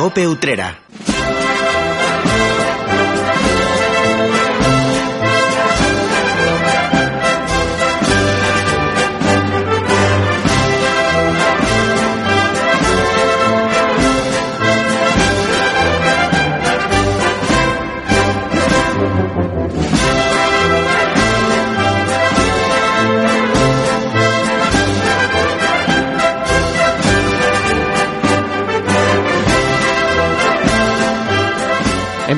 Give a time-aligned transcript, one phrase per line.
[0.00, 0.78] Cope Utrera.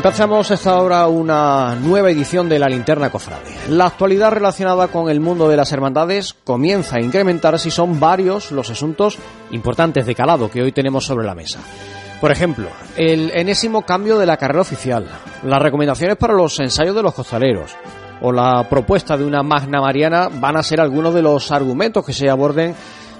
[0.04, 3.68] Empezamos esta hora una nueva edición de la Linterna Cofrade.
[3.68, 8.50] La actualidad relacionada con el mundo de las hermandades comienza a incrementar si son varios
[8.50, 9.16] los asuntos
[9.52, 11.60] importantes de calado que hoy tenemos sobre la mesa.
[12.20, 15.06] Por ejemplo, el enésimo cambio de la carrera oficial,
[15.44, 17.76] las recomendaciones para los ensayos de los costaleros
[18.22, 22.12] o la propuesta de una magna mariana van a ser algunos de los argumentos que
[22.12, 22.74] se aborden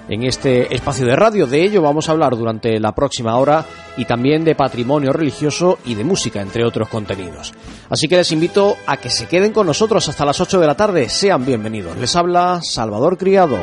[0.07, 1.47] en este espacio de radio.
[1.47, 3.65] De ello vamos a hablar durante la próxima hora
[3.97, 7.53] y también de patrimonio religioso y de música, entre otros contenidos.
[7.89, 10.75] Así que les invito a que se queden con nosotros hasta las 8 de la
[10.75, 11.09] tarde.
[11.09, 11.97] Sean bienvenidos.
[11.97, 13.57] Les habla Salvador Criado.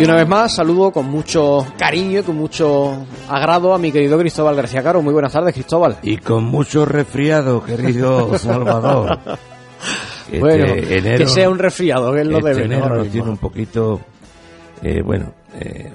[0.00, 4.18] Y una vez más, saludo con mucho cariño y con mucho agrado a mi querido
[4.18, 5.02] Cristóbal García Caro.
[5.02, 5.98] Muy buenas tardes, Cristóbal.
[6.02, 9.18] Y con mucho resfriado, querido Salvador.
[10.38, 12.64] bueno, este que sea un resfriado, que es lo este debe.
[12.64, 14.00] Enero nos tiene un poquito,
[14.82, 15.92] eh, bueno, eh,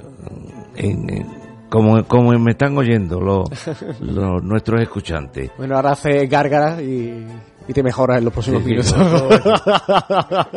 [0.76, 1.26] en,
[1.67, 3.50] como, como me están oyendo los,
[4.02, 5.50] los nuestros escuchantes.
[5.58, 7.26] Bueno, ahora hace gárgaras y
[7.67, 8.95] y te mejoras en los próximos Sí, minutos.
[8.95, 9.39] Bueno,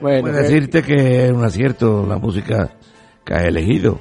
[0.00, 2.70] bueno, Puedo eh, decirte que es un acierto la música
[3.24, 3.98] que has elegido.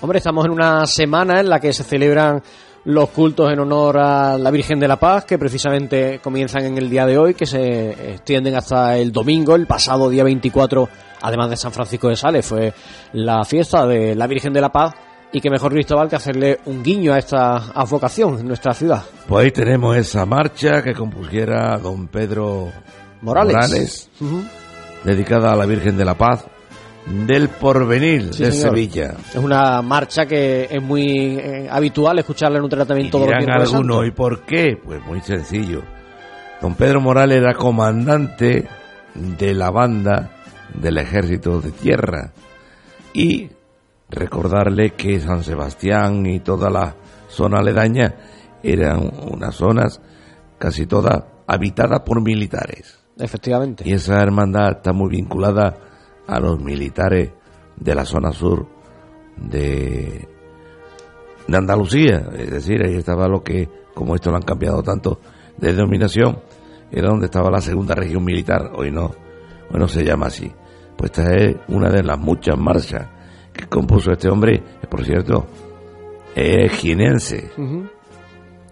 [0.00, 2.42] hombre, estamos en una semana en la que se celebran
[2.84, 6.88] los cultos en honor a la Virgen de la Paz, que precisamente comienzan en el
[6.88, 10.88] día de hoy, que se extienden hasta el domingo, el pasado día 24,
[11.22, 12.72] además de San Francisco de Sales, fue
[13.12, 14.94] la fiesta de la Virgen de la Paz,
[15.32, 19.02] y que mejor Cristóbal que hacerle un guiño a esta advocación en nuestra ciudad.
[19.26, 22.70] Pues ahí tenemos esa marcha que compusiera don Pedro
[23.22, 24.10] Morales.
[25.04, 26.46] Dedicada a la Virgen de la Paz
[27.06, 28.70] del Porvenir Sí, de señor.
[28.70, 29.14] Sevilla.
[29.28, 34.06] Es una marcha que es muy eh, habitual escucharla en un tratamiento algunos, santos.
[34.06, 34.76] ¿y por qué?
[34.82, 35.82] Pues muy sencillo.
[36.60, 38.66] Don Pedro Morales era comandante
[39.14, 40.30] de la banda
[40.74, 42.32] del ejército de tierra.
[43.12, 43.48] Y
[44.08, 46.94] recordarle que San Sebastián y toda la
[47.28, 48.14] zona aledaña
[48.62, 50.00] eran unas zonas
[50.58, 52.98] casi todas habitadas por militares.
[53.18, 53.84] Efectivamente.
[53.86, 55.74] Y esa hermandad está muy vinculada
[56.26, 57.30] a los militares
[57.76, 58.66] de la zona sur
[59.36, 60.28] de,
[61.46, 62.28] de Andalucía.
[62.36, 65.20] Es decir, ahí estaba lo que, como esto lo han cambiado tanto
[65.56, 66.40] de denominación,
[66.90, 68.70] era donde estaba la segunda región militar.
[68.74, 69.12] Hoy no,
[69.70, 70.50] hoy no se llama así.
[70.96, 73.06] Pues esta es una de las muchas marchas
[73.56, 75.46] que compuso este hombre, por cierto,
[76.34, 77.50] es jienense.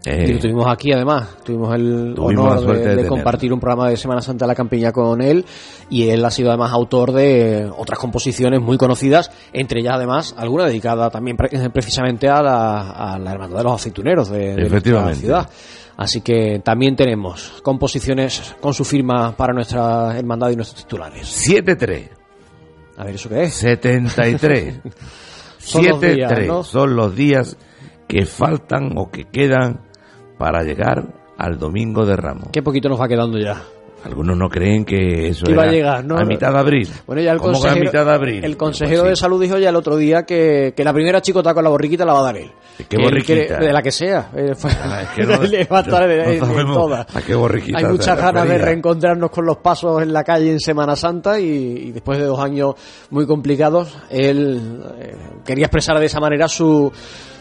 [0.07, 3.09] Eh, Y lo tuvimos aquí además, tuvimos el Tuvimos honor la de, de de tenerlo.
[3.09, 5.47] compartir un programa de Semana Santa de la Campiña con él
[5.89, 10.67] y él ha sido además autor de otras composiciones muy conocidas, entre ellas además alguna
[10.67, 15.21] dedicada también pre- precisamente a la, a la Hermandad de los Aceituneros de, Efectivamente.
[15.21, 15.49] ciudad.
[15.97, 21.49] Así que también tenemos composiciones con su firma para nuestra hermandad y nuestros titulares.
[21.49, 22.09] 7-3.
[22.97, 23.55] A ver, ¿eso qué es?
[23.55, 24.81] 73.
[25.59, 26.63] Son los 7-3 días, ¿no?
[26.63, 27.57] son los días
[28.07, 29.81] que faltan o que quedan
[30.39, 31.07] para llegar
[31.39, 32.49] al domingo de Ramos.
[32.53, 33.63] Qué poquito nos va quedando ya.
[34.05, 36.19] Algunos no creen que eso Que iba era a llegar, ¿no?
[36.19, 36.89] a mitad de abril.
[37.07, 38.45] Bueno, ya el ¿Cómo que consejero, a mitad de abril?
[38.45, 39.21] el consejero Pues de sí.
[39.21, 42.13] salud dijo ya el otro día que, que la primera chicota con la borriquita la
[42.13, 42.51] va a dar él.
[42.79, 43.47] ¿De qué Que borriquita?
[43.47, 44.31] quiere- de la que sea.
[44.35, 45.25] Que
[47.27, 50.97] qué borriquita Hay muchas ganas de reencontrarnos con los pasos en la calle en Semana
[50.97, 52.75] Santa y, y después de dos años
[53.11, 56.91] muy complicados, él eh, quería expresar de esa manera su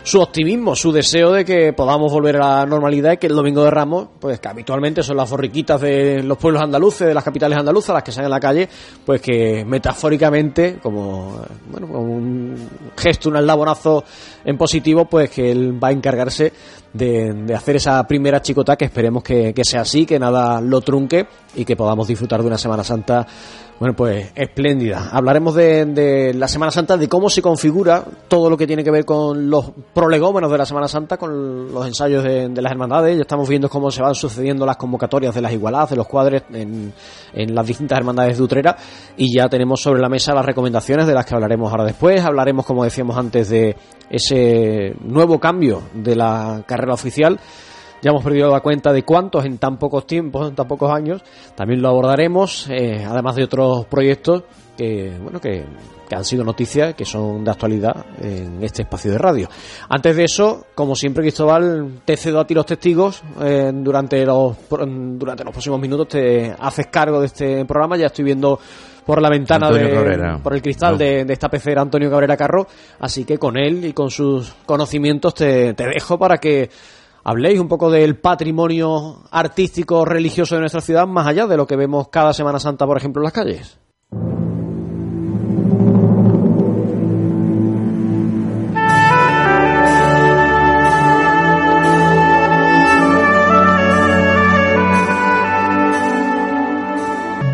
[0.03, 3.63] su optimismo, su deseo de que podamos volver a la normalidad y que el domingo
[3.63, 7.57] de Ramos, pues que habitualmente son las borriquitas de los pueblos andaluces, de las capitales
[7.57, 8.67] andaluzas, las que salen a la calle,
[9.05, 14.03] pues que metafóricamente, como bueno, un gesto, un aldabonazo
[14.43, 16.51] en positivo, pues que él va a encargarse
[16.91, 20.81] de, de hacer esa primera chicota que esperemos que, que sea así, que nada lo
[20.81, 21.25] trunque
[21.55, 23.25] y que podamos disfrutar de una Semana Santa
[23.79, 25.09] bueno, pues espléndida.
[25.11, 29.03] Hablaremos de, la Semana Santa, de cómo se configura todo lo que tiene que ver
[29.03, 33.15] con los prolegómenos de la Semana Santa, con los ensayos de, de las hermandades.
[33.15, 36.43] Ya estamos viendo cómo se van sucediendo las convocatorias de las igualadas, de los cuadres
[36.53, 36.93] en,
[37.33, 38.77] en las distintas hermandades de Utrera.
[39.17, 42.23] Y ya tenemos sobre la mesa las recomendaciones de las que hablaremos ahora después.
[42.23, 43.75] Hablaremos, como decíamos antes, de
[44.09, 47.39] ese nuevo cambio de la carrera oficial
[48.03, 51.23] Ya hemos perdido la cuenta de cuántos en tan pocos tiempos, en tan pocos años.
[51.55, 54.43] También lo abordaremos, eh, además de otros proyectos
[54.77, 55.63] que, bueno, que,
[56.09, 59.47] que han sido noticias, que son de actualidad en este espacio de radio.
[59.87, 63.21] Antes de eso, como siempre, Cristóbal, te cedo a ti los testigos.
[63.41, 67.95] eh, durante, los, durante los próximos minutos te haces cargo de este programa.
[67.97, 68.59] Ya estoy viendo
[69.05, 70.97] por la ventana de, por el cristal No.
[70.97, 72.67] de, de esta pecera Antonio Cabrera Carro.
[72.99, 76.69] Así que con él y con sus conocimientos te, te dejo para que
[77.23, 81.75] habléis un poco del patrimonio artístico religioso de nuestra ciudad, más allá de lo que
[81.75, 83.79] vemos cada Semana Santa, por ejemplo, en las calles.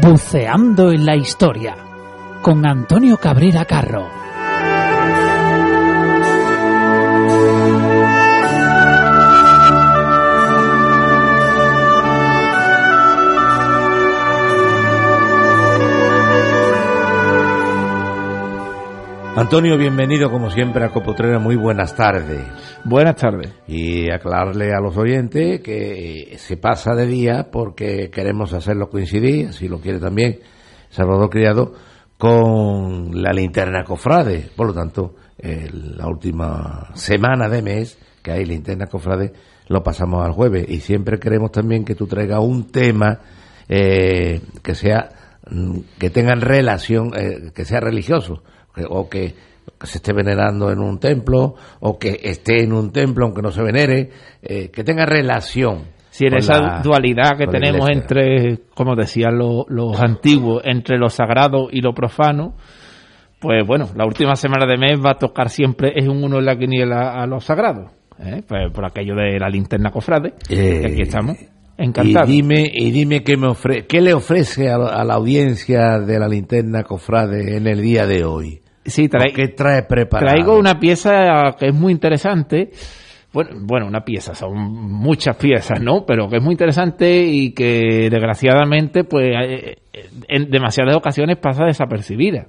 [0.01, 1.75] Buceando en la historia
[2.41, 4.28] con Antonio Cabrera Carro.
[19.39, 22.41] Antonio, bienvenido como siempre a Copotrera, muy buenas tardes.
[22.83, 23.53] Buenas tardes.
[23.69, 29.69] Y aclararle a los oyentes que se pasa de día porque queremos hacerlo coincidir, si
[29.69, 30.39] lo quiere también
[30.89, 31.71] Salvador Criado,
[32.17, 34.49] con la linterna cofrade.
[34.53, 39.31] Por lo tanto, el- la última semana de mes que hay linterna cofrade
[39.69, 40.65] lo pasamos al jueves.
[40.67, 43.19] Y siempre queremos también que tú traigas un tema
[43.69, 45.07] eh, que sea
[45.49, 48.43] mm, que tengan relación, eh, que sea religioso
[48.89, 49.33] o que
[49.83, 53.61] se esté venerando en un templo o que esté en un templo aunque no se
[53.63, 54.09] venere,
[54.41, 55.83] eh, que tenga relación.
[56.09, 61.09] Si en esa la- dualidad que tenemos entre, como decían lo- los antiguos, entre lo
[61.09, 62.55] sagrado y lo profano,
[63.39, 66.45] pues bueno, la última semana de mes va a tocar siempre, es un uno en
[66.45, 67.91] la quiniela a lo sagrado.
[68.19, 68.41] ¿eh?
[68.45, 71.37] Pues por aquello de la linterna cofrade, Eh, que aquí estamos,
[71.79, 72.29] encantados.
[72.29, 76.19] Y dime, y dime qué, me ofre qué le ofrece a, a la audiencia de
[76.19, 78.61] la linterna cofrade en el día de hoy.
[78.85, 80.31] Sí, trae- ¿Qué trae preparado?
[80.31, 82.71] Traigo una pieza que es muy interesante.
[83.31, 86.03] Bueno, bueno, una pieza, son muchas piezas, ¿no?
[86.07, 89.75] Pero que es muy interesante y que desgraciadamente, pues, eh,
[90.27, 92.47] en demasiadas ocasiones pasa desapercibida.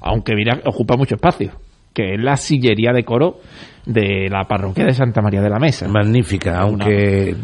[0.00, 1.52] Aunque mira, ocupa mucho espacio.
[1.96, 3.38] Que es la sillería de coro
[3.86, 5.88] de la parroquia de Santa María de la Mesa.
[5.88, 7.34] Magnífica, aunque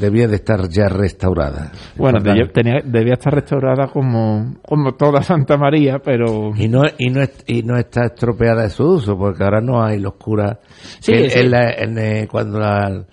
[0.00, 1.70] debía de estar ya restaurada.
[1.94, 7.10] Bueno, debía, tenía- debía estar restaurada como, como toda Santa María, pero Y no, y,
[7.10, 10.58] no, y no está estropeada de su uso, porque ahora no hay los curas.
[10.98, 11.38] Sí, en- sí.
[11.38, 13.04] en la- en, eh, cuando la-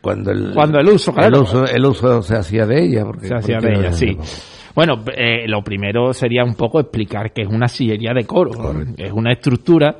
[0.00, 1.36] cuando el, Cuando el uso, claro.
[1.36, 3.04] el uso, el uso se hacía de ella.
[3.04, 4.16] Porque, se hacía de ella, sí.
[4.74, 8.50] Bueno, eh, lo primero sería un poco explicar que es una sillería de coro.
[8.96, 9.96] Es una estructura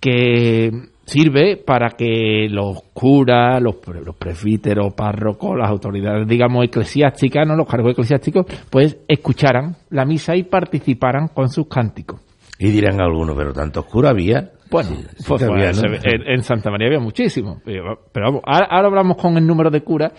[0.00, 0.70] que
[1.04, 7.54] sirve para que los curas, los, los presbíteros, párrocos, las autoridades, digamos, eclesiásticas, ¿no?
[7.56, 12.20] los cargos eclesiásticos, pues escucharan la misa y participaran con sus cánticos.
[12.58, 14.50] Y dirán algunos, pero tantos curas había.
[14.70, 17.60] Bueno, Sí, sí pues, había, pues, en, en Santa María había muchísimo.
[17.64, 20.12] Pero, pero vamos, ahora, ahora hablamos con el número de curas.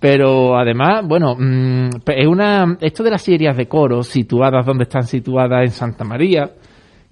[0.00, 5.02] Pero además, bueno, mm, es una, esto de las sillerías de coro, situadas donde están
[5.02, 6.50] situadas en Santa María,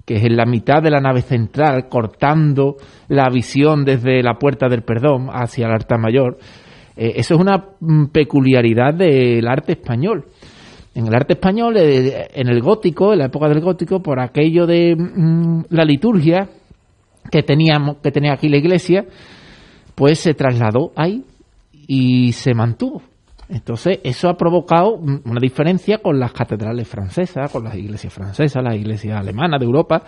[0.07, 2.77] que es en la mitad de la nave central, cortando
[3.09, 6.39] la visión desde la puerta del perdón hacia el altar mayor,
[6.97, 10.25] eh, eso es una mm, peculiaridad del arte español.
[10.95, 14.67] En el arte español, eh, en el gótico, en la época del gótico, por aquello
[14.67, 16.49] de mm, la liturgia
[17.31, 19.05] que teníamos, que tenía aquí la iglesia,
[19.95, 21.23] pues se trasladó ahí
[21.89, 23.03] y se mantuvo.
[23.49, 28.77] Entonces, eso ha provocado una diferencia con las catedrales francesas, con las iglesias francesas, las
[28.77, 30.03] iglesias alemanas de Europa,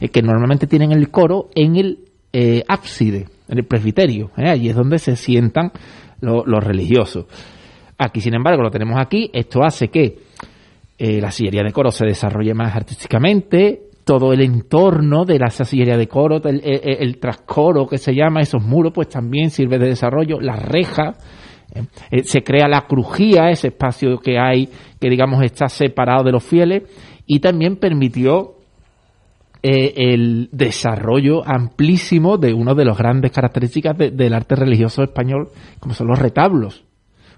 [0.00, 1.98] eh, que normalmente tienen el coro en el
[2.32, 4.30] eh, ábside, en el presbiterio.
[4.38, 4.48] ¿eh?
[4.48, 5.72] Allí es donde se sientan
[6.22, 7.26] lo- los religiosos.
[7.98, 9.30] Aquí, sin embargo, lo tenemos aquí.
[9.32, 10.18] Esto hace que
[10.98, 15.96] eh, la sillería de coro se desarrolle más artísticamente, todo el entorno de la sillería
[15.96, 20.54] de coro, el, trascoro que se llama, esos muros, pues también sirve de desarrollo, la
[20.54, 21.14] reja,
[21.74, 21.82] eh,
[22.12, 24.68] eh, se crea la crujía, ese espacio que hay,
[25.00, 26.84] que digamos está separado de los fieles,
[27.26, 28.54] y también permitió
[29.64, 35.48] eh, el desarrollo amplísimo de una de las grandes características de- del arte religioso español,
[35.80, 36.84] como son los retablos.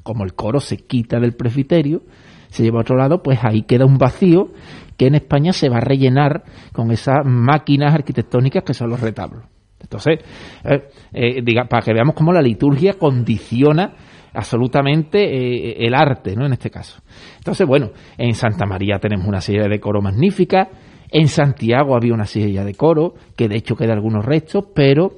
[0.02, 2.02] Como el coro se quita del presbiterio,
[2.48, 4.48] se lleva a otro lado, pues ahí queda un vacío
[4.96, 9.44] que en España se va a rellenar con esas máquinas arquitectónicas que son los retablos.
[9.80, 10.18] Entonces,
[10.64, 13.94] eh, eh, diga, para que veamos cómo la liturgia condiciona
[14.34, 16.46] absolutamente eh, el arte, ¿no?
[16.46, 17.00] En este caso.
[17.36, 20.68] Entonces, bueno, en Santa María tenemos una serie de coro magnífica.
[21.10, 25.12] En Santiago había una silla de coro, que de hecho queda algunos restos, pero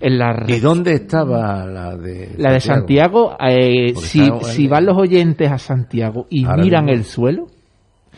[0.00, 4.86] En la, ¿Y dónde estaba la de la de Santiago, eh, si, está- si van
[4.86, 6.98] los oyentes a Santiago y Ahora miran mismo.
[6.98, 7.46] el suelo,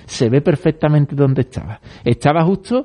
[0.04, 1.80] se ve perfectamente dónde estaba.
[2.04, 2.84] Estaba justo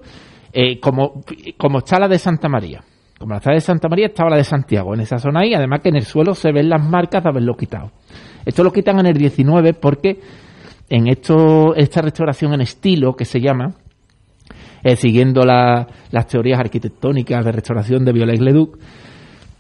[0.54, 1.22] eh, como,
[1.58, 2.82] como está la de Santa María.
[3.20, 5.90] Como la de Santa María estaba la de Santiago, en esa zona ahí, además que
[5.90, 7.92] en el suelo se ven las marcas de haberlo quitado.
[8.46, 10.20] Esto lo quitan en el 19 porque
[10.90, 13.74] en esto, esta restauración en estilo que se llama,
[14.86, 18.78] eh, siguiendo la- las teorías arquitectónicas de restauración de Viollet-le-Duc,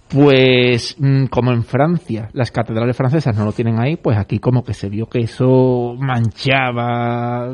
[0.07, 4.63] pues mm, como en Francia las catedrales francesas no lo tienen ahí, pues aquí como
[4.63, 7.53] que se vio que eso manchaba,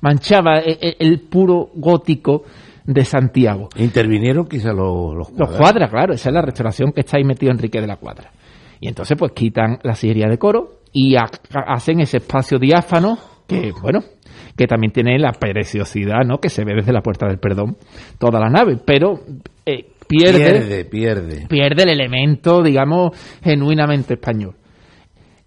[0.00, 2.42] manchaba e- e- el, puro gótico
[2.84, 3.68] de Santiago.
[3.76, 5.58] Intervinieron quizá los, los Los cuadras.
[5.58, 8.30] cuadras, claro, esa es la restauración que está ahí metido Enrique de la Cuadra.
[8.80, 11.30] Y entonces pues quitan la sillería de coro y ha-
[11.68, 13.16] hacen ese espacio diáfano
[13.46, 14.00] que, bueno,
[14.56, 16.38] que también tiene la preciosidad, ¿no?
[16.38, 17.76] Que se ve desde la Puerta del Perdón
[18.18, 19.20] toda la nave, pero
[19.66, 21.46] eh, pierde, Pierde, pierde.
[21.48, 24.54] pierde el elemento, digamos, genuinamente español.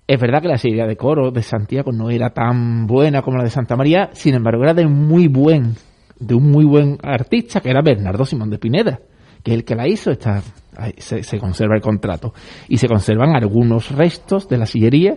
[0.06, 3.44] Es verdad que la sillería de coro de Santiago no era tan buena como la
[3.44, 5.76] de Santa María, sin embargo era de muy buen,
[6.20, 9.00] de un muy buen artista que era Bernardo Simón de Pineda,
[9.44, 10.42] que es el que la hizo, está,
[10.78, 12.34] ahí se, se conserva el contrato.
[12.70, 15.16] Y se conservan algunos restos de la sillería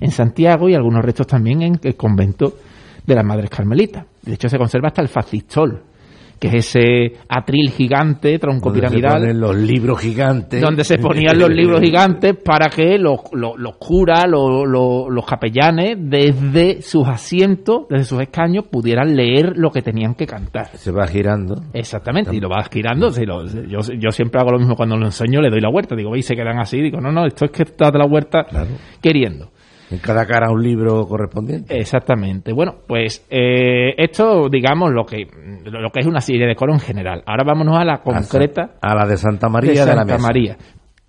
[0.00, 2.54] en Santiago y algunos restos también en el convento
[3.06, 4.04] de las Madres Carmelitas.
[4.22, 5.82] De hecho, se conserva hasta el facistol,
[6.38, 10.60] que es ese atril gigante, tronco Donde se piramidal ponen los libros gigantes.
[10.60, 15.96] donde se ponían los libros gigantes para que los, los, los curas, los, los, capellanes,
[16.00, 20.66] desde sus asientos, desde sus escaños, pudieran leer lo que tenían que cantar.
[20.76, 21.62] Se va girando.
[21.72, 23.10] Exactamente, y lo vas girando.
[23.12, 25.94] si lo- yo, yo siempre hago lo mismo cuando lo enseño, le doy la vuelta.
[25.94, 26.80] Digo, veis, se quedan así.
[26.80, 28.70] Digo, no, no, esto es que estás de la vuelta Claro.
[29.00, 29.51] queriendo.
[29.92, 31.76] En cada cara un libro correspondiente.
[31.78, 32.52] Exactamente.
[32.52, 35.26] Bueno, pues eh, esto, digamos, lo que,
[35.64, 37.22] lo que es una serie de coro en general.
[37.26, 38.76] Ahora vámonos a la concreta.
[38.80, 40.26] A la de Santa María de de, la Santa Mesa.
[40.26, 40.56] María.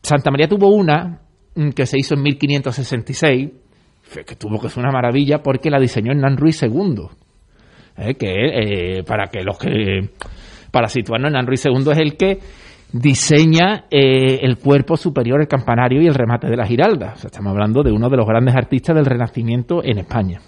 [0.02, 1.22] Santa María tuvo una
[1.56, 3.50] mm, que se hizo en 1566,
[4.02, 7.08] fe- que tuvo que ser una maravilla porque la diseñó Hernán Ruiz II.
[7.98, 10.10] Eh, que eh, para que los que
[10.72, 12.40] para situarnos Hernán Ruiz II es el que
[12.94, 17.16] diseña eh, el cuerpo superior, el campanario y el remate de la giralda.
[17.16, 20.40] Estamos hablando de uno de los grandes artistas del Renacimiento en España.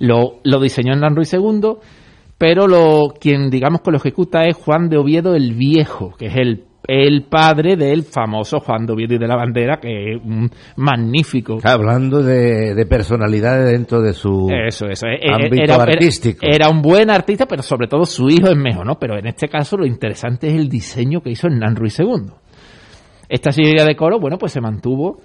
[0.00, 1.76] Lo, lo diseñó Hernán Ruiz II,
[2.38, 6.36] pero lo, quien digamos que lo ejecuta es Juan de Oviedo el Viejo, que es
[6.36, 11.58] el, el padre del famoso Juan y de la Bandera, que es un magnífico.
[11.62, 15.06] Hablando de, de personalidades dentro de su Eso, eso.
[15.06, 16.40] eh, eh, ámbito era, era- artístico.
[16.42, 18.98] Era, un buen artista, pero sobre todo su hijo es mejor, ¿no?
[18.98, 22.32] Pero en este caso lo interesante es el diseño que hizo Hernán Ruiz II.
[23.28, 25.20] Esta sillería de coro, bueno, pues se mantuvo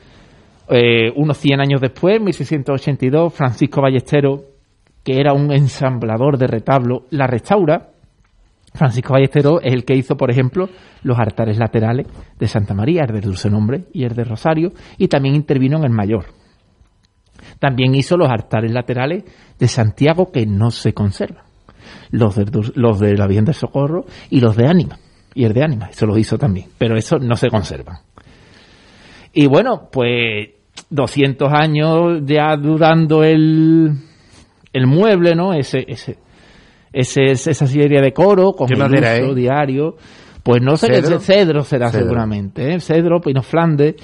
[0.69, 4.43] eh, unos 100 años después, en 1682, Francisco Ballestero,
[5.03, 7.89] que era un ensamblador de retablo, la restaura.
[8.77, 10.69] Francisco Ballestero es el que hizo, por ejemplo,
[11.03, 12.07] los altares laterales
[12.37, 15.83] de Santa María, el de Dulce Nombre y el de Rosario, y también intervino en
[15.83, 16.25] el mayor.
[17.59, 19.23] También hizo los altares laterales
[19.57, 21.43] de Santiago que no se conservan.
[22.11, 24.97] Los de, la Virgen del Socorro y los de Ánima.
[25.33, 26.67] Y el de Ánima, eso los hizo también.
[26.77, 27.97] Pero eso no se conservan.
[29.33, 30.49] Y bueno, pues
[30.89, 33.91] 200 años ya dudando el,
[34.73, 35.53] el mueble, ¿no?
[35.53, 36.17] Ese, ese,
[36.93, 39.35] ese, esa serie de coro con ¿Qué el madera uso es?
[39.35, 39.95] diario.
[40.43, 41.19] Pues no sé, ¿Cedro?
[41.19, 42.05] qué cedro será Cedro.
[42.05, 42.79] seguramente, ¿eh?
[42.79, 43.95] Cedro, Pino Flandes.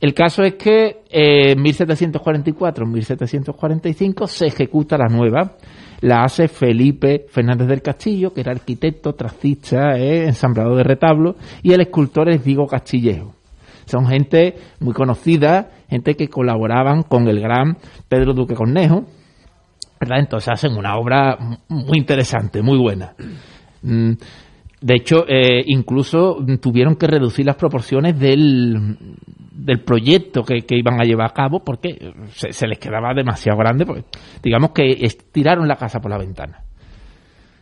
[0.00, 5.56] El caso es que eh, en 1744, en 1745 se ejecuta la nueva.
[6.00, 11.72] La hace Felipe Fernández del Castillo, que era arquitecto, tracista, eh, ensamblador de retablo, y
[11.72, 13.36] el escultor es Diego Castillejo.
[13.86, 17.76] Son gente muy conocida, gente que colaboraban con el gran
[18.08, 19.04] Pedro Duque Cornejo,
[20.10, 21.36] Entonces hacen una obra
[21.68, 23.14] muy interesante, muy buena.
[23.82, 24.12] Mm,
[24.80, 28.96] De hecho, eh, incluso tuvieron que reducir las proporciones del,
[29.52, 33.86] del proyecto que, que iban a llevar a cabo porque se, les quedaba demasiado grande.
[33.86, 34.04] Porque,
[34.42, 36.64] digamos que es- tiraron la casa por la ventana.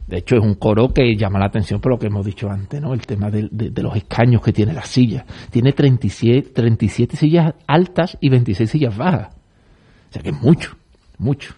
[0.06, 2.80] De hecho, es un coro que llama la atención por lo que hemos dicho antes,
[2.80, 2.94] ¿no?
[2.94, 5.25] El tema de, de los escaños que tiene la silla.
[5.50, 9.28] Tiene 37, 37 sillas altas y 26 sillas bajas.
[10.09, 10.75] O sea que es mucho,
[11.18, 11.54] mucho.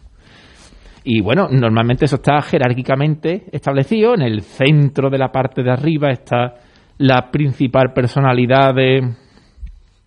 [1.05, 4.15] Y bueno, normalmente eso está jerárquicamente establecido.
[4.15, 6.55] En el centro de la parte de arriba está
[6.99, 9.01] la principal personalidad de,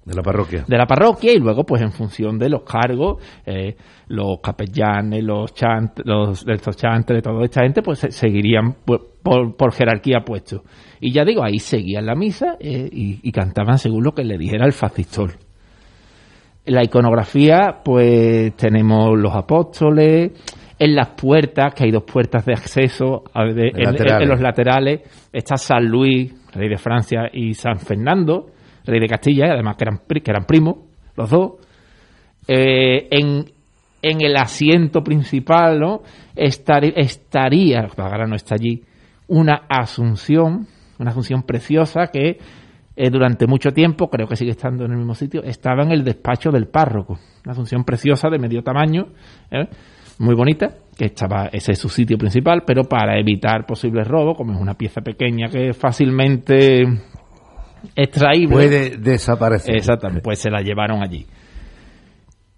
[0.05, 0.63] de la parroquia.
[0.67, 3.75] de la parroquia y luego pues en función de los cargos eh,
[4.07, 9.57] los capellanes los chant los estos chantres toda esta gente pues se- seguirían pues, por,
[9.57, 10.61] por jerarquía puestos
[11.01, 14.37] y ya digo ahí seguían la misa eh, y, y cantaban según lo que le
[14.37, 15.33] dijera el facistol
[16.65, 20.31] la iconografía pues tenemos los apóstoles
[20.77, 23.71] en las puertas que hay dos puertas de acceso de-
[24.23, 25.01] en, los laterales
[25.31, 28.47] está San Luis rey de Francia y San Fernando,
[28.85, 30.77] rey de Castilla, además que eran, que eran primos,
[31.15, 31.51] los dos.
[32.47, 33.45] Eh, en,
[34.01, 36.01] en el asiento principal ¿no?
[36.35, 38.83] estaría, ahora no está allí,
[39.27, 40.67] una asunción,
[40.99, 42.37] una asunción preciosa que
[42.97, 46.03] eh, durante mucho tiempo, creo que sigue estando en el mismo sitio, estaba en el
[46.03, 47.19] despacho del párroco.
[47.43, 49.07] Una asunción preciosa de medio tamaño,
[49.51, 49.67] ¿eh?
[50.19, 54.53] Muy bonita, que estaba, ese es su sitio principal, pero para evitar posibles robos, como
[54.53, 56.83] es una pieza pequeña que es fácilmente
[57.95, 58.55] extraíble.
[58.55, 59.75] Puede desaparecer.
[59.75, 61.25] Exactamente, pues se la llevaron allí.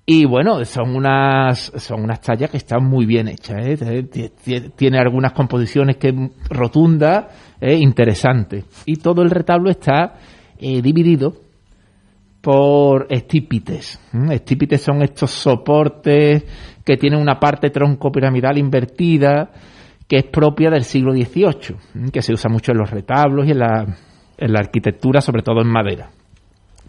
[0.10, 3.58] Y bueno, son unas, son unas tallas que están muy bien hechas.
[3.60, 4.30] ¿eh?
[4.74, 6.14] Tiene algunas composiciones que
[6.50, 7.26] rotundas,
[7.60, 7.76] ¿eh?
[7.76, 8.64] interesantes.
[8.86, 10.14] Y todo el retablo está
[10.60, 11.34] eh, dividido
[12.40, 14.00] por estípites.
[14.32, 16.46] Estípites son estos soportes
[16.88, 19.50] que tienen una parte tronco piramidal invertida
[20.08, 23.60] que es propia del siglo XVIII, que se usa mucho en los retablos y en
[23.60, 23.98] la,
[24.38, 26.12] en la arquitectura, sobre todo en madera.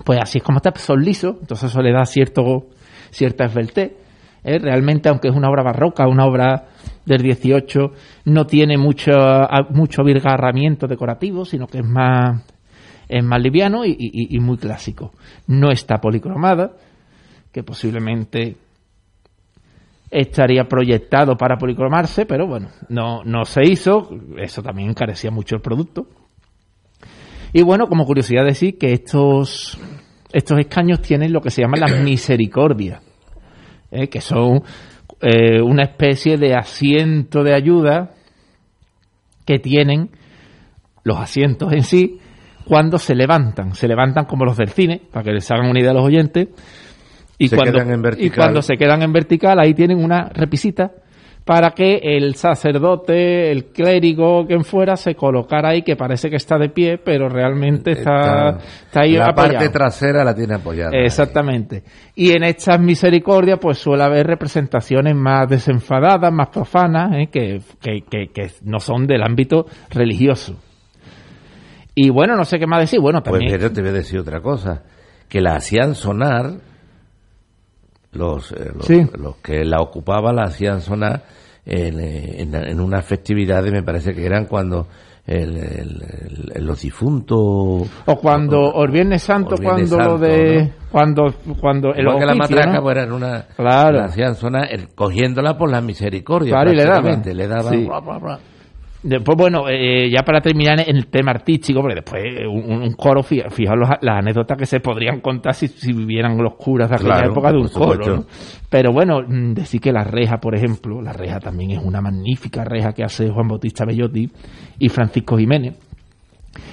[0.05, 2.69] Pues así es como está, son lisos, entonces eso le da cierto
[3.11, 3.91] cierta esbeltez.
[4.45, 4.59] ¿eh?
[4.61, 6.67] Realmente, aunque es una obra barroca, una obra
[7.05, 7.91] del 18,
[8.27, 9.11] no tiene mucho,
[9.71, 12.47] mucho virgarramiento decorativo, sino que es más,
[13.09, 15.11] es más liviano y, muy clásico.
[15.49, 16.71] No está policromada,
[17.51, 18.68] que posiblemente
[20.11, 25.63] estaría proyectado para policromarse, pero bueno, no, no se hizo, eso también encarecía mucho el
[25.63, 26.07] producto.
[27.53, 29.79] Y bueno, como curiosidad decir que estos
[30.33, 33.03] estos escaños tienen lo que se llama las misericordias,
[33.91, 34.09] ¿eh?
[34.09, 34.63] que son
[35.21, 38.11] eh, una especie de asiento de ayuda
[39.45, 40.11] que tienen
[41.05, 42.19] los asientos en sí
[42.65, 43.75] cuando se levantan.
[43.75, 46.49] Se levantan como los del cine, para que les hagan una idea a los oyentes.
[47.39, 47.79] Y, cuando,
[48.19, 50.91] y cuando se quedan en vertical, ahí tienen una repisita
[51.49, 56.59] para que el sacerdote, el clérigo, quien fuera, se colocara ahí, que parece que está
[56.59, 60.91] de pie, pero realmente está, está, ahí La parte trasera la tiene apoyada.
[60.93, 61.85] Exactamente.
[62.15, 67.29] Y en estas misericordias, pues suele haber representaciones más desenfadadas, más profanas, ¿eh?
[67.33, 70.55] que, que, que, no son del ámbito religioso.
[71.95, 73.01] Y bueno, no sé qué más decir.
[73.01, 73.59] Bueno, pues también.
[73.59, 74.83] Pues te voy a decir otra cosa.
[75.31, 76.68] Que la hacían sonar
[78.19, 81.23] los, eh, los, que la ocupaban la hacían sonar
[81.65, 84.87] eh, en, en, unas festividades, me parece que eran cuando
[85.27, 86.01] el,
[86.61, 92.35] los difuntos o cuando o, Viernes Santo cuando lo de cuando cuando el que la
[92.35, 97.23] matraca pues, era una la hacían sonar cogiéndola por la misericordia claro, y le daban
[97.23, 97.89] le daban
[99.03, 103.79] Después, bueno, eh, ya para terminar en el tema artístico, porque después un, coro, fijaos
[104.01, 107.69] las anécdotas que se podrían contar si, vivieran los curas de aquella época de un
[107.69, 108.25] coro.
[108.69, 112.65] Pero bueno, mm, decir que la reja, por ejemplo, la reja también es una magnífica
[112.65, 114.29] reja que hace Juan Bautista Bellotti
[114.79, 115.88] y Francisco Jiménez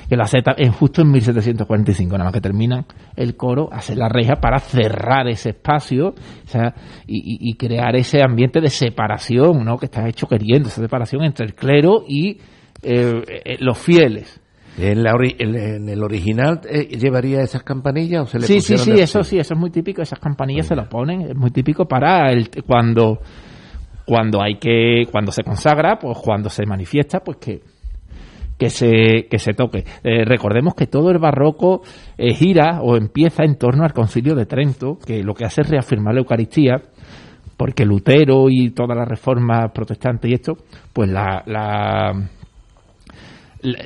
[0.09, 4.09] que la Z es justo en 1745, nada más que terminan el coro, hace la
[4.09, 6.73] reja para cerrar ese espacio o sea,
[7.07, 9.77] y, crear ese ambiente de separación ¿no?
[9.77, 12.37] que está hecho queriendo, esa separación entre el clero y
[12.83, 14.41] eh, eh, los fieles.
[14.77, 18.91] ¿En, la en el original eh, llevaría esas campanillas o se le Sí, sí, sí,
[18.91, 22.29] eso sí, eso es muy típico, esas campanillas se lo ponen, es muy típico para
[22.29, 23.19] el, cuando
[24.05, 27.61] cuando hay que cuando se consagra, pues cuando se manifiesta, pues que
[28.57, 29.83] que se, que se toque.
[30.03, 31.81] Eh, recordemos que todo el barroco
[32.17, 35.69] eh, gira o empieza en torno al concilio de Trento, que lo que hace es
[35.69, 36.81] reafirmar la Eucaristía,
[37.57, 40.57] porque Lutero y toda la reforma protestante y esto,
[40.93, 42.29] pues la, la,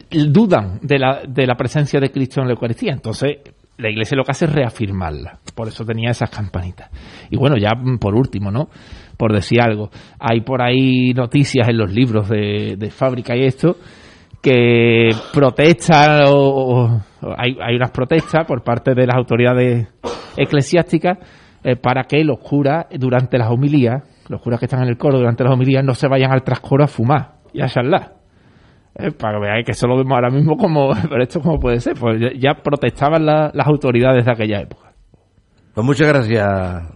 [0.09, 2.93] dudan de la, de la presencia de Cristo en la Eucaristía.
[2.93, 3.37] Entonces,
[3.77, 5.39] la iglesia lo que hace es reafirmarla.
[5.55, 6.89] Por eso tenía esas campanitas.
[7.29, 8.69] Y bueno, ya por último, ¿no?
[9.17, 13.77] Por decir algo, hay por ahí noticias en los libros de, de fábrica y esto,
[14.41, 17.01] que protestan o,
[17.37, 19.87] hay, hay, unas protestas por parte de las autoridades
[20.37, 21.17] eclesiásticas
[21.63, 25.17] eh, para que los curas durante las homilías, los curas que están en el coro
[25.17, 28.13] durante las homilías no se vayan al trascoro a fumar y a charlar.
[28.95, 31.79] Eh, para que veáis que eso lo vemos ahora mismo como, pero esto cómo puede
[31.79, 34.93] ser, pues ya, protestaban las autoridades de aquella época.
[35.73, 36.45] Pues muchas gracias.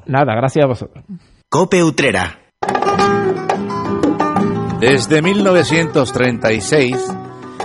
[0.08, 1.04] Nada, gracias a vosotros.
[1.50, 2.40] Cope Utrera.
[4.80, 7.23] Desde 1936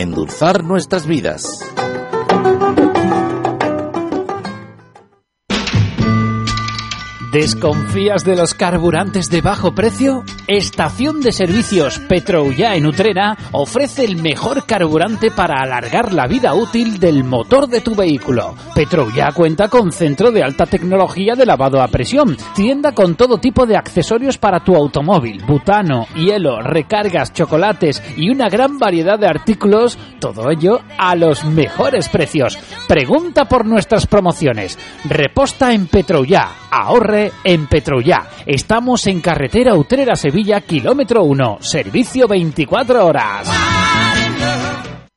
[0.00, 1.77] endulzar nuestras vidas.
[7.30, 10.24] ¿Desconfías de los carburantes de bajo precio?
[10.46, 16.98] Estación de Servicios Petroullá en Utrera ofrece el mejor carburante para alargar la vida útil
[16.98, 18.54] del motor de tu vehículo.
[18.74, 23.66] Petroullá cuenta con centro de alta tecnología de lavado a presión, tienda con todo tipo
[23.66, 29.98] de accesorios para tu automóvil, butano, hielo, recargas, chocolates y una gran variedad de artículos,
[30.18, 32.58] todo ello a los mejores precios.
[32.88, 34.78] Pregunta por nuestras promociones.
[35.04, 38.26] Reposta en Petroullá, ahorre en Petrullá.
[38.46, 44.27] Estamos en carretera Utrera-Sevilla, kilómetro 1, servicio 24 horas.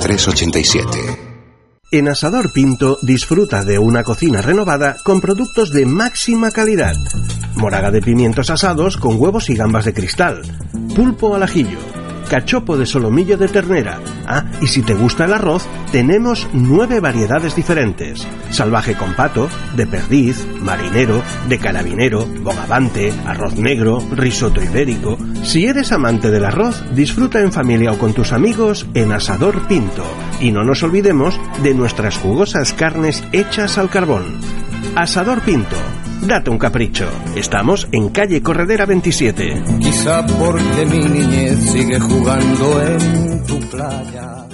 [0.00, 0.98] 387.
[1.90, 6.94] En Asador Pinto disfruta de una cocina renovada con productos de máxima calidad.
[7.54, 10.42] Moraga de pimientos asados con huevos y gambas de cristal.
[10.94, 11.97] Pulpo al ajillo
[12.28, 13.98] cachopo de solomillo de ternera.
[14.26, 18.26] Ah, y si te gusta el arroz, tenemos nueve variedades diferentes.
[18.50, 25.18] Salvaje con pato, de perdiz, marinero, de carabinero, bogavante, arroz negro, risotto ibérico.
[25.42, 30.04] Si eres amante del arroz, disfruta en familia o con tus amigos en Asador Pinto.
[30.40, 34.24] Y no nos olvidemos de nuestras jugosas carnes hechas al carbón.
[34.94, 35.76] Asador Pinto
[36.22, 37.08] Date un capricho.
[37.36, 39.62] Estamos en calle Corredera 27.
[39.80, 44.46] Quizá porque mi niñez sigue jugando en tu playa.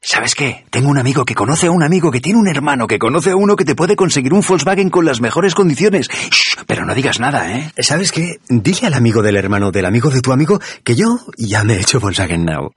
[0.00, 0.64] ¿Sabes qué?
[0.70, 3.36] Tengo un amigo que conoce a un amigo que tiene un hermano que conoce a
[3.36, 6.08] uno que te puede conseguir un Volkswagen con las mejores condiciones.
[6.08, 7.72] Shh, pero no digas nada, ¿eh?
[7.78, 8.38] ¿Sabes qué?
[8.48, 11.80] Dile al amigo del hermano del amigo de tu amigo que yo ya me he
[11.80, 12.72] hecho Volkswagen Now.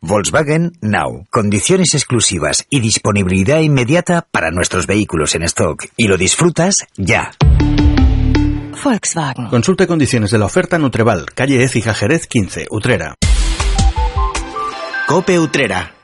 [0.00, 1.26] Volkswagen Now.
[1.30, 5.84] Condiciones exclusivas y disponibilidad inmediata para nuestros vehículos en stock.
[5.96, 7.32] Y lo disfrutas ya.
[8.82, 9.48] Volkswagen.
[9.48, 13.14] Consulte condiciones de la oferta Nutreval, calle Écija Jerez 15, Utrera.
[15.06, 15.97] Cope Utrera.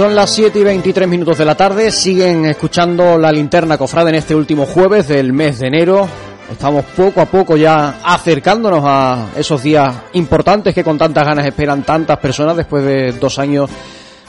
[0.00, 4.14] Son las 7 y 23 minutos de la tarde, siguen escuchando la linterna cofrada en
[4.14, 6.08] este último jueves del mes de enero.
[6.50, 11.82] Estamos poco a poco ya acercándonos a esos días importantes que con tantas ganas esperan
[11.82, 13.68] tantas personas después de dos años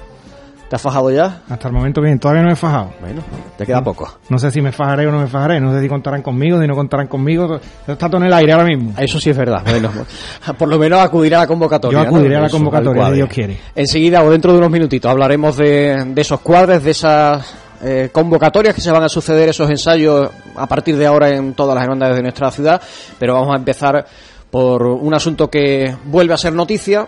[0.69, 1.43] ¿Te has fajado ya?
[1.49, 2.93] Hasta el momento bien, todavía no me he fajado.
[3.01, 3.23] Bueno,
[3.57, 4.13] te queda no, poco.
[4.29, 6.67] No sé si me fajaré o no me fajaré, no sé si contarán conmigo, si
[6.67, 7.61] no contarán conmigo.
[7.87, 8.93] Está todo en el aire ahora mismo.
[8.99, 9.63] Eso sí es verdad.
[9.65, 9.89] Bueno,
[10.59, 12.03] por lo menos acudirá a la convocatoria.
[12.03, 12.39] Yo acudiré ¿no?
[12.39, 13.59] a la convocatoria, si Dios quiere.
[13.77, 18.75] Enseguida o dentro de unos minutitos hablaremos de, de esos cuadres, de esas eh, convocatorias
[18.75, 22.17] que se van a suceder, esos ensayos a partir de ahora en todas las hermandades
[22.17, 22.81] de nuestra ciudad.
[23.19, 24.07] Pero vamos a empezar
[24.51, 27.07] por un asunto que vuelve a ser noticia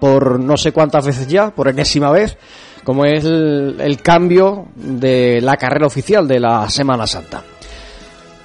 [0.00, 2.36] por no sé cuántas veces ya, por enésima vez,
[2.82, 7.42] como es el, el cambio de la carrera oficial de la Semana Santa.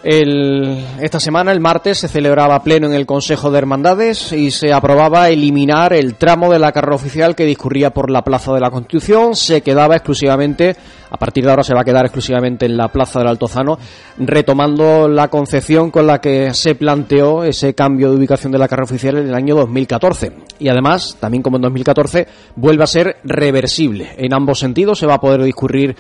[0.01, 4.71] El- esta semana, el martes, se celebraba pleno en el Consejo de Hermandades y se
[4.71, 8.71] aprobaba eliminar el tramo de la carrera oficial que discurría por la Plaza de la
[8.71, 9.35] Constitución.
[9.35, 10.73] Se quedaba exclusivamente,
[11.09, 13.77] a partir de ahora se va a quedar exclusivamente en la Plaza del Altozano,
[14.17, 18.85] retomando la concepción con la que se planteó ese cambio de ubicación de la carrera
[18.85, 20.31] oficial en el año 2014.
[20.59, 24.12] Y además, también como en 2014, vuelve a ser reversible.
[24.17, 25.97] En ambos sentidos se va a poder discurrir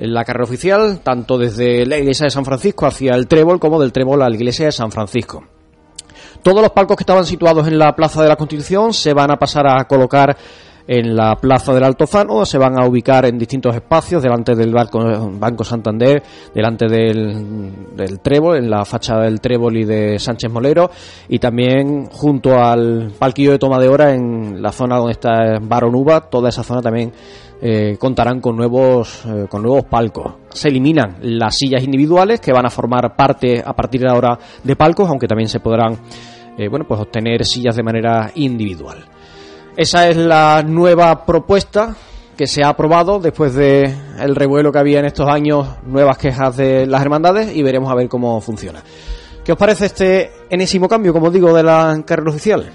[0.00, 3.92] la carrera oficial, tanto desde la iglesia de San Francisco hacia el Trébol como del
[3.92, 5.44] Trébol a la iglesia de San Francisco.
[6.42, 9.36] Todos los palcos que estaban situados en la Plaza de la Constitución se van a
[9.36, 10.36] pasar a colocar
[10.86, 14.98] en la Plaza del Altozano, se van a ubicar en distintos espacios, delante del Banco,
[15.38, 20.90] Banco Santander, delante del, Trébol, en la fachada del Trébol y de Sánchez Molero,
[21.28, 26.28] y también junto al palquillo de toma de hora en la zona donde está Baronuba,
[26.28, 27.12] toda esa zona también
[27.62, 30.34] eh, contarán con nuevos eh, con nuevos palcos.
[30.50, 34.76] Se eliminan las sillas individuales que van a formar parte a partir de ahora de
[34.76, 35.98] palcos, aunque también se podrán
[36.56, 39.04] eh, bueno pues obtener sillas de manera individual.
[39.76, 41.94] Esa es la nueva propuesta
[42.36, 46.56] que se ha aprobado después de el revuelo que había en estos años, nuevas quejas
[46.56, 48.82] de las hermandades y veremos a ver cómo funciona.
[49.44, 52.70] ¿Qué os parece este enésimo cambio, como digo, de la carrera oficial?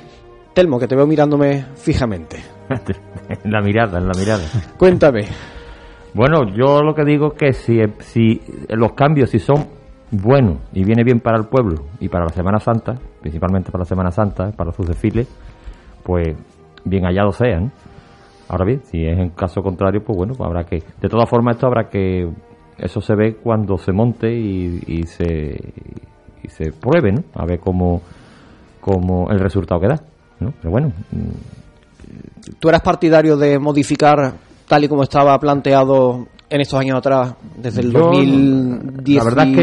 [0.54, 2.55] Telmo, que te veo mirándome fijamente.
[2.69, 4.43] En la mirada, en la mirada.
[4.78, 5.25] Cuéntame.
[6.13, 9.67] Bueno, yo lo que digo es que si, si los cambios, si son
[10.12, 13.86] buenos y viene bien para el pueblo y para la Semana Santa, principalmente para la
[13.86, 15.28] Semana Santa, para sus desfiles,
[16.04, 16.36] pues
[16.86, 17.71] bien hallados sean.
[18.47, 20.84] Ahora bien, si es en caso contrario, pues bueno, pues habrá que.
[21.01, 22.30] De todas formas, esto habrá que.
[22.78, 25.58] Eso se ve cuando se monte y, y se
[26.45, 27.23] y se pruebe, ¿no?
[27.34, 28.01] A ver cómo,
[28.80, 29.99] cómo el resultado que da,
[30.39, 30.54] ¿no?
[30.62, 30.91] Pero bueno,
[32.60, 34.34] ¿Tú eras partidario de modificar
[34.67, 39.47] tal y como estaba planteado en estos años atrás, desde el Yo, 2019, la verdad
[39.47, 39.56] es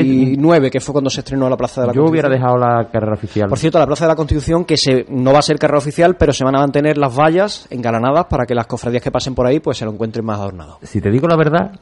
[0.65, 2.59] que- que fue cuando se estrenó la Plaza de la yo hubiera Constitución?
[2.61, 3.49] dejado la carrera oficial.
[3.49, 6.17] Por cierto, la Plaza de la Constitución, que se, no va a ser carrera oficial,
[6.17, 9.47] pero se van a mantener las vallas engalanadas para que las cofradías que pasen por
[9.47, 10.79] ahí pues se lo encuentren más adornado.
[10.83, 11.73] Si te digo la verdad,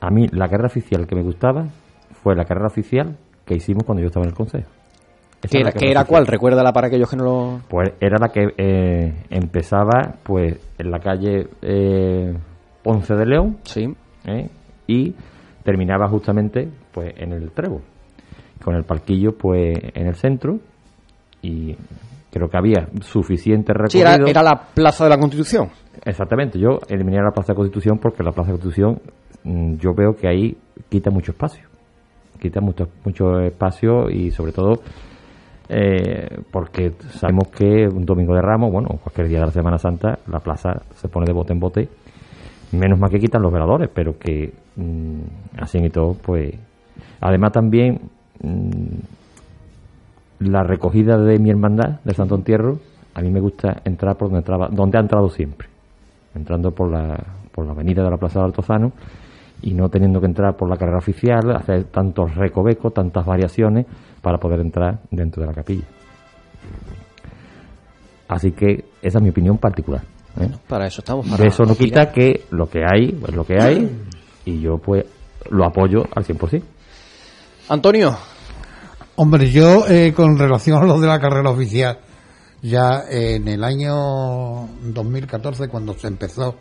[0.00, 1.66] a mí la carrera oficial que me gustaba
[2.22, 4.68] fue la carrera oficial que hicimos cuando yo estaba en el consejo.
[5.42, 6.26] Esa ¿Que es la era, que era cuál?
[6.26, 7.60] Recuérdala para aquellos que no lo...
[7.68, 12.34] Pues era la que eh, empezaba pues en la calle eh,
[12.82, 13.86] Ponce de León sí.
[14.86, 15.14] y
[15.64, 17.82] terminaba justamente pues en el Trébol
[18.62, 20.58] con el palquillo pues en el centro
[21.42, 21.74] y
[22.30, 25.68] creo que había suficiente Sí, recorrido era, era la Plaza de la Constitución.
[26.04, 29.00] exactamente yo eliminé la Plaza de Constitución porque la Plaza de Constitución
[29.44, 30.56] mm, yo veo que ahí
[30.90, 31.66] quita mucho espacio
[32.40, 34.80] quita mucho mucho espacio y sobre todo
[35.72, 40.18] eh, porque sabemos que un domingo de Ramos, bueno, cualquier día de la Semana Santa,
[40.26, 41.88] la plaza se pone de bote en bote.
[42.72, 46.54] Menos mal que quitan los veladores, pero que mm, así y todo, pues.
[47.20, 48.00] Además, también
[48.42, 48.98] mm,
[50.40, 52.80] la recogida de mi hermandad, de Santo Entierro,
[53.14, 55.68] a mí me gusta entrar por donde, entraba, donde ha entrado siempre.
[56.34, 57.16] Entrando por la,
[57.52, 58.92] por la avenida de la Plaza de Altozano
[59.62, 63.86] y no teniendo que entrar por la carrera oficial, hacer tantos recovecos, tantas variaciones
[64.20, 65.84] para poder entrar dentro de la capilla.
[68.28, 70.02] Así que esa es mi opinión particular.
[70.40, 70.48] ¿eh?
[70.68, 71.28] Para eso estamos.
[71.28, 73.90] para De eso no quita que lo que hay es lo que hay
[74.44, 75.04] y yo pues
[75.50, 76.62] lo apoyo al 100%.
[77.68, 78.16] Antonio.
[79.16, 81.98] Hombre, yo eh, con relación a lo de la carrera oficial,
[82.62, 86.56] ya en el año 2014, cuando se empezó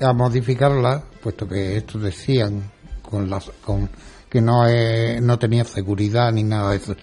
[0.00, 2.70] a modificarla, puesto que estos decían
[3.02, 3.88] con las, con,
[4.28, 6.94] que no, eh, no tenía seguridad ni nada de eso.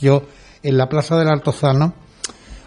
[0.00, 0.24] Yo,
[0.62, 1.94] en la Plaza del Altozano,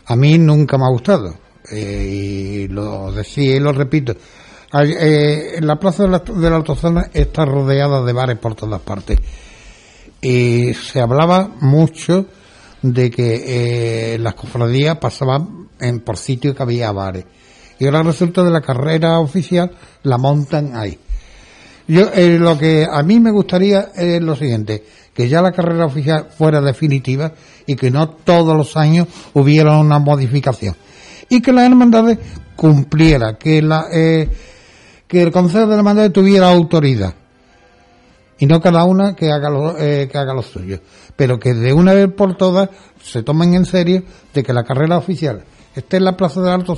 [0.06, 1.36] a mí nunca me ha gustado.
[1.72, 4.14] Eh, y lo decía y lo repito.
[4.72, 8.82] Hay, eh, en la Plaza del Alt- del Altozano está rodeada de bares por todas
[8.82, 9.18] partes.
[10.22, 12.28] Y se hablaba mucho
[12.82, 17.26] de que eh, las cofradías pasaban en, por sitios que había bares.
[17.80, 19.72] Y ahora resulta de la carrera oficial
[20.04, 20.98] la montan ahí.
[21.88, 24.84] Yo eh, lo que a mí me gustaría es lo siguiente,
[25.14, 27.34] que ya la carrera oficial fuera definitiva
[27.66, 30.76] y que no todos los años hubiera una modificación.
[31.30, 32.20] Y que las hermandades
[32.56, 34.30] cumpliera, que la eh,
[35.08, 37.14] que el Consejo de Hermandades tuviera autoridad.
[38.38, 40.80] Y no cada una que haga lo, eh, que haga lo suyo,
[41.16, 42.70] pero que de una vez por todas
[43.02, 46.76] se tomen en serio de que la carrera oficial esté en la Plaza del Alto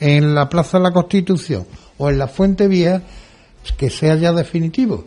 [0.00, 1.66] en la Plaza de la Constitución
[1.98, 3.02] o en la Fuente Vieja,
[3.76, 5.04] que sea ya definitivo.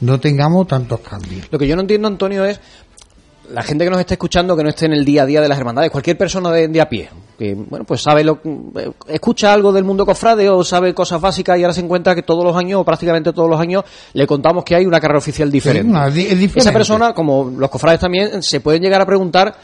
[0.00, 1.46] No tengamos tantos cambios.
[1.50, 2.60] Lo que yo no entiendo, Antonio, es
[3.50, 5.48] la gente que nos esté escuchando, que no esté en el día a día de
[5.48, 8.40] las hermandades, cualquier persona de, de a pie, que bueno, pues sabe lo,
[8.76, 12.22] eh, escucha algo del mundo cofrade o sabe cosas básicas y ahora se encuentra que
[12.22, 15.50] todos los años, o prácticamente todos los años, le contamos que hay una carrera oficial
[15.50, 15.92] diferente.
[16.08, 16.58] es diferente.
[16.60, 19.54] Esa persona, como los cofrades también, se pueden llegar a preguntar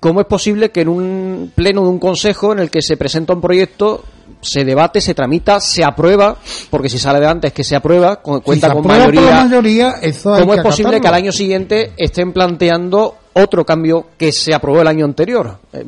[0.00, 3.32] cómo es posible que en un pleno de un consejo en el que se presenta
[3.32, 4.02] un proyecto
[4.40, 6.36] se debate, se tramita, se aprueba,
[6.70, 9.14] porque si sale adelante es que se aprueba, con- cuenta si se con aprueba por
[9.14, 9.44] la mayoría.
[9.44, 14.08] mayoría, eso hay ¿Cómo que es posible que al año siguiente estén planteando otro cambio
[14.18, 15.58] que se aprobó el año anterior?
[15.72, 15.84] Eh,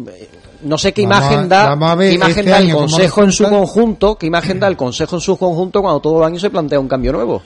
[0.63, 3.33] No sé qué Vamos imagen da, a qué imagen este da el año Consejo en
[3.33, 6.51] su conjunto, qué imagen da el Consejo en su conjunto cuando todo el año se
[6.51, 7.43] plantea un cambio nuevo.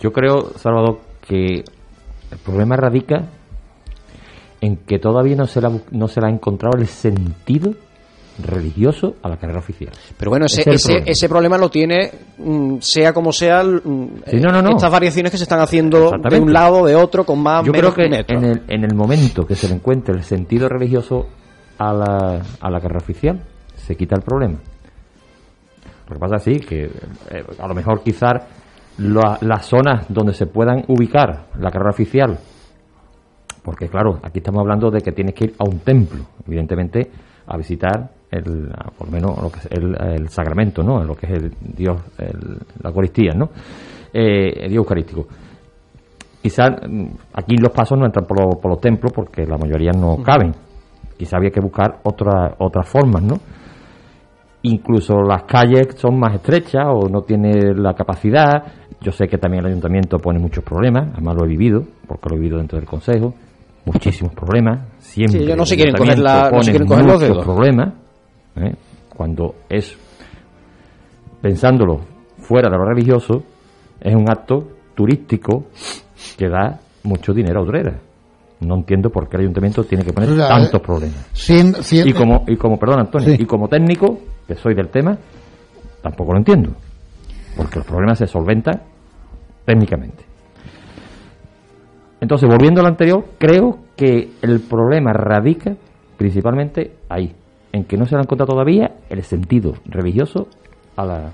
[0.00, 1.62] Yo creo, Salvador, que
[2.32, 3.24] el problema radica
[4.64, 7.72] en que todavía no se le ha, bu- no se ha encontrado el sentido
[8.42, 9.92] religioso a la carrera oficial.
[10.16, 11.10] Pero bueno, ese, Ese ese, problema.
[11.10, 14.70] ese problema lo tiene, mm, sea como sea, mm, Sí, no, no, no.
[14.70, 17.94] estas variaciones que se están haciendo de un lado, de otro, con más Yo menos
[17.94, 18.42] creo que metros.
[18.42, 21.26] en el, en el momento que se le encuentre el sentido religioso
[21.78, 23.40] a la, a la carrera oficial,
[23.76, 24.58] se quita el problema.
[26.08, 28.42] Lo que pasa es sí, que eh, a lo mejor quizás
[28.98, 32.38] la- las zonas donde se puedan ubicar la carrera oficial,
[33.64, 37.10] porque claro, aquí estamos hablando de que tienes que ir a un templo, evidentemente,
[37.46, 41.02] a visitar el, por lo menos lo que es el, el sacramento, ¿no?
[41.02, 43.50] Lo que es el Dios, el- la Eucaristía, ¿no?
[44.12, 45.26] Eh, el Dios Eucarístico.
[46.42, 49.92] Quizás mm, aquí los pasos no entran por, lo- por los templos porque la mayoría
[49.92, 50.52] no caben.
[51.16, 53.36] Quizás había que buscar otra, otras formas, ¿no?
[54.62, 58.64] Incluso las calles son más estrechas o no tiene la capacidad.
[59.00, 62.36] Yo sé que también el ayuntamiento pone muchos problemas, además lo he vivido, porque lo
[62.36, 63.34] he vivido dentro del consejo.
[63.86, 65.38] Muchísimos problemas, siempre.
[65.40, 67.44] Sí, ellos no se quieren coger la- ayuntamiento no se pone quieren coger los dedos.
[67.44, 67.92] problemas,
[68.56, 68.74] ¿eh?
[69.14, 69.96] cuando es,
[71.40, 72.00] pensándolo
[72.38, 73.42] fuera de lo religioso,
[74.00, 75.66] es un acto turístico
[76.36, 77.94] que da mucho dinero a Utrera.
[78.60, 81.26] No entiendo por qué el ayuntamiento tiene que poner O sea, tantos problemas.
[81.34, 83.42] Sien- sien- Y como, y como, perdón Antonio, Sí.
[83.42, 85.16] y como técnico, que soy del tema,
[86.02, 86.70] tampoco lo entiendo.
[87.56, 88.80] Porque los problemas se solventan
[89.66, 90.24] técnicamente.
[92.24, 95.76] Entonces, volviendo a lo anterior, creo que el problema radica
[96.16, 97.34] principalmente ahí,
[97.70, 100.48] en que no se le ha encontrado todavía el sentido religioso
[100.96, 101.32] a la,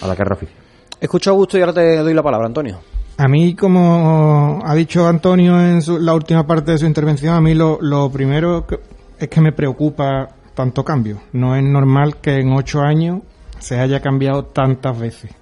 [0.00, 0.56] a la carrera oficial.
[1.00, 2.78] Escucho a gusto y ahora te doy la palabra, Antonio.
[3.18, 7.40] A mí, como ha dicho Antonio en su- la última parte de su intervención, a
[7.40, 8.78] mí lo, lo primero que-
[9.18, 11.16] es que me preocupa tanto cambio.
[11.32, 13.22] No es normal que en ocho años
[13.58, 15.32] se haya cambiado tantas veces.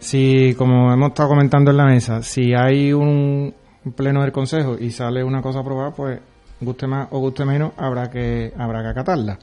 [0.00, 3.54] Si, como hemos estado comentando en la mesa, si hay un,
[3.88, 6.20] un pleno del Consejo y sale una cosa aprobada, pues
[6.60, 9.38] guste más o guste menos, habrá que, habrá que acatarla.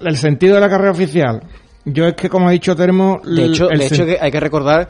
[0.00, 1.42] El sentido de la carrera oficial.
[1.84, 3.20] Yo es que, como ha dicho Termo...
[3.24, 4.88] De hecho, de hecho que hay que recordar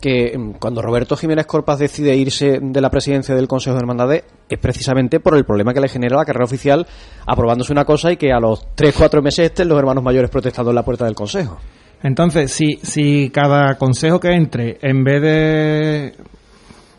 [0.00, 4.24] que mm, cuando Roberto Jiménez Corpas decide irse de la presidencia del Consejo de Hermandades
[4.48, 6.86] es precisamente por el problema que le genera la carrera oficial
[7.26, 10.76] aprobándose una cosa y que a los 3-4 meses estén los hermanos mayores protestando en
[10.76, 11.58] la puerta del Consejo.
[12.02, 16.14] Entonces, si, si cada consejo que entre, en vez de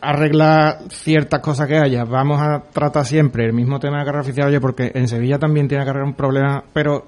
[0.02, 4.48] arreglar ciertas cosas que haya, vamos a tratar siempre el mismo tema de carrera oficial,
[4.48, 7.06] oye, porque en Sevilla también tiene que haber un problema, pero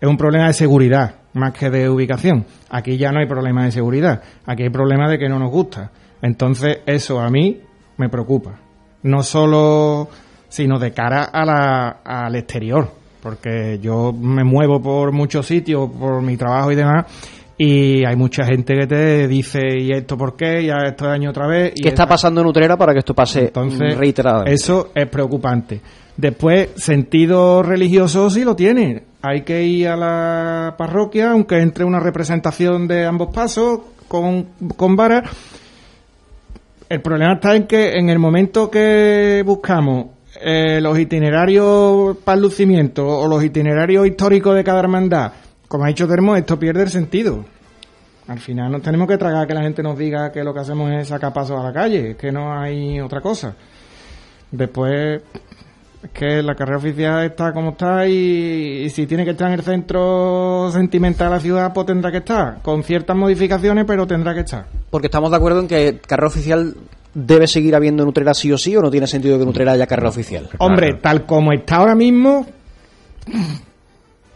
[0.00, 2.44] es un problema de seguridad más que de ubicación.
[2.70, 5.92] Aquí ya no hay problema de seguridad, aquí hay problema de que no nos gusta.
[6.20, 7.60] Entonces, eso a mí
[7.96, 8.58] me preocupa.
[9.04, 10.08] No solo,
[10.48, 12.90] sino de cara a la, al exterior,
[13.22, 17.06] porque yo me muevo por muchos sitios, por mi trabajo y demás,
[17.58, 20.64] y hay mucha gente que te dice, ¿y esto por qué?
[20.64, 21.72] Ya esto es año otra vez.
[21.74, 24.54] y ¿Qué está esta- pasando en Utrera para que esto pase entonces, reiteradamente?
[24.54, 25.80] Eso es preocupante.
[26.16, 29.02] Después, sentido religioso sí lo tiene.
[29.22, 34.94] Hay que ir a la parroquia, aunque entre una representación de ambos pasos con, con
[34.96, 35.22] vara.
[36.88, 40.06] El problema está en que en el momento que buscamos
[40.40, 45.32] eh, los itinerarios para el lucimiento o los itinerarios históricos de cada hermandad,
[45.68, 47.44] como ha dicho Termo, esto pierde el sentido.
[48.26, 50.90] Al final nos tenemos que tragar que la gente nos diga que lo que hacemos
[50.90, 53.54] es sacar pasos a la calle, que no hay otra cosa.
[54.50, 55.22] Después,
[56.02, 59.54] es que la carrera oficial está como está y, y si tiene que estar en
[59.54, 62.60] el centro sentimental de la ciudad, pues tendrá que estar.
[62.62, 64.66] Con ciertas modificaciones, pero tendrá que estar.
[64.90, 66.74] Porque estamos de acuerdo en que carrera oficial
[67.14, 69.72] debe seguir habiendo en Utrera sí o sí o no tiene sentido que en Utrera
[69.72, 70.48] haya carrera oficial.
[70.58, 72.46] Hombre, tal como está ahora mismo,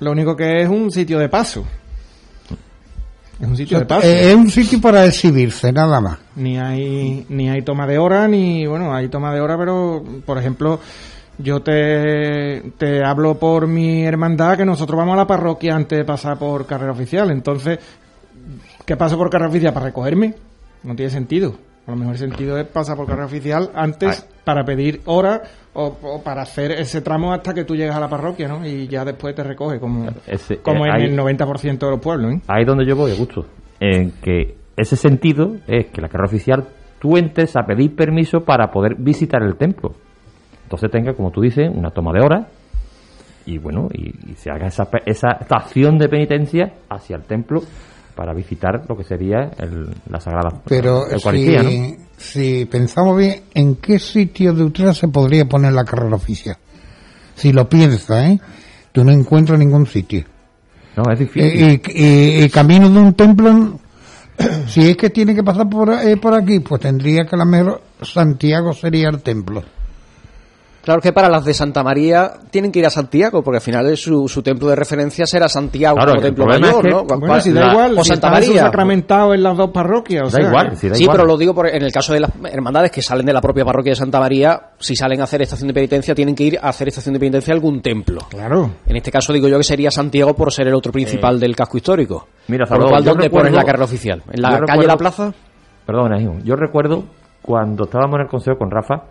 [0.03, 1.65] lo único que es un sitio de paso.
[3.41, 4.07] Es un sitio de paso.
[4.07, 6.19] Eh, es un sitio para exhibirse, nada más.
[6.37, 10.39] ni hay ni hay toma de hora ni bueno hay toma de hora pero por
[10.39, 10.81] ejemplo
[11.39, 16.05] yo te, te hablo por mi hermandad que nosotros vamos a la parroquia antes de
[16.05, 17.79] pasar por carrera oficial entonces
[18.85, 20.35] ¿qué paso por carrera oficial para recogerme?
[20.85, 21.55] no tiene sentido
[21.87, 25.43] A lo mejor el sentido es pasar por carrera oficial antes para pedir hora
[25.75, 28.65] o, o para hacer ese tramo hasta que tú llegas a la parroquia, ¿no?
[28.67, 32.01] Y ya después te recoge, como, Ese- como eh, en ahí- el 90% de los
[32.01, 32.41] pueblos, ¿eh?
[32.47, 33.47] Ahí donde yo voy, Augusto.
[33.81, 36.65] En que ese sentido es que la carrera oficial
[37.01, 39.93] tú entres a pedir permiso para poder visitar el templo.
[40.63, 42.47] Entonces tenga, como tú dices, una toma de hora
[43.45, 47.61] y bueno, y, y se haga esa, esa acción de penitencia hacia el templo
[48.15, 51.97] para visitar lo que sería el- la Sagrada Pero Eucaristía, si, ¿no?
[52.19, 56.57] si pensamos bien, ¿en qué sitio de Utrera se podría poner la carrera oficial?
[57.35, 58.41] Si lo piensas, ¿eh?
[58.93, 60.25] Tú no encuentras ningún sitio.
[60.97, 61.81] No, es difícil.
[61.83, 63.79] y- y- y camino de un templo,
[64.67, 67.47] si es que tiene que pasar por, eh, por aquí, pues tendría que a lo
[67.47, 69.63] mejor Santiago sería el templo.
[70.83, 73.89] Claro que para las de Santa María tienen que ir a Santiago, porque al final
[73.89, 76.91] es su, su templo de referencia será Santiago Claro, como el templo mayor, es que-
[76.91, 77.05] ¿no?
[77.05, 78.63] Bueno, si da La- igual, o si Santa María.
[78.63, 80.23] sacramentado en las dos parroquias.
[80.23, 81.17] o Da sea, igual, que- si da Sí, igual.
[81.19, 83.65] pero lo digo por, en el caso de las hermandades que salen de la propia
[83.65, 86.69] parroquia de Santa María, si salen a hacer estación de penitencia, tienen que ir a
[86.71, 88.23] hacer estación de penitencia a algún templo.
[88.29, 88.71] Claro.
[88.85, 91.77] En este caso digo yo que sería Santiago por ser el otro principal del casco
[91.77, 92.27] histórico.
[92.29, 94.23] Eh, Mira, por lo cual, ¿dónde recuerdo- pones la carrera oficial?
[94.33, 95.33] ¿En la calle recuerdo- La Plaza?
[95.87, 96.35] Perdona, hijo.
[96.45, 97.05] Yo recuerdo
[97.41, 99.05] cuando estábamos en el consejo con Rafa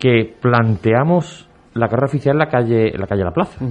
[0.00, 3.64] que planteamos la carrera oficial en la calle, en la calle La Plaza.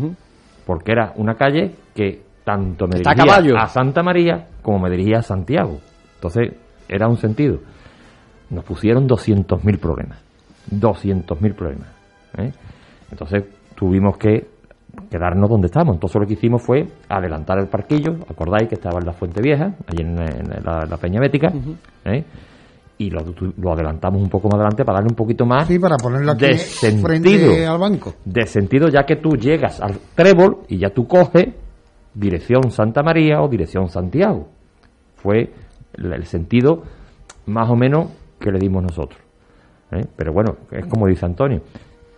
[0.66, 3.58] Porque era una calle que tanto me Está dirigía caballo.
[3.58, 5.80] a Santa María como me dirigía a Santiago.
[6.16, 6.54] Entonces,
[6.88, 7.58] era un sentido.
[8.52, 10.20] Nos pusieron 200.000 problemas.
[10.72, 11.88] 200.000 problemas.
[12.38, 12.52] ¿eh?
[13.12, 13.44] Entonces,
[13.76, 14.48] tuvimos que
[15.10, 15.96] quedarnos donde estábamos.
[15.96, 18.14] Entonces, lo que hicimos fue adelantar el parquillo.
[18.30, 21.52] ¿Acordáis que estaba en la Fuente Vieja, allí en, en la, la Peña Bética?
[22.06, 22.24] ¿eh?
[23.00, 23.24] Y lo,
[23.58, 26.48] lo adelantamos un poco más adelante para darle un poquito más Sí, para ponerlo aquí
[26.48, 27.72] de frente sentido.
[27.74, 28.14] al banco.
[28.26, 31.48] De sentido, ya que tú llegas al trébol y ya tú coges
[32.14, 34.50] dirección Santa María o dirección Santiago.
[35.16, 35.50] Fue
[35.94, 36.84] el, el sentido
[37.46, 39.20] más o menos que le dimos nosotros.
[39.92, 40.06] ¿eh?
[40.18, 41.62] Pero bueno, es como dice Antonio.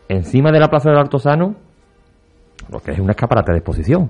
[0.10, 1.56] Encima de la Plaza del Altozano,
[2.72, 4.10] lo que es un escaparate de exposición.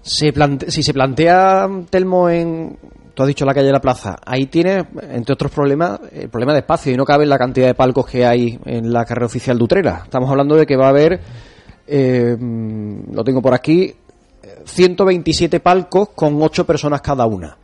[0.00, 2.76] Se plante- si se plantea Telmo en,
[3.14, 6.52] tú has dicho la calle de la plaza, ahí tiene, entre otros problemas, el problema
[6.52, 9.58] de espacio y no cabe la cantidad de palcos que hay en la carrera oficial
[9.58, 10.00] de Utrera.
[10.04, 11.20] Estamos hablando de que va a haber,
[11.86, 13.94] eh, mm, lo tengo por aquí,
[14.64, 17.56] 127 palcos con 8 personas cada una.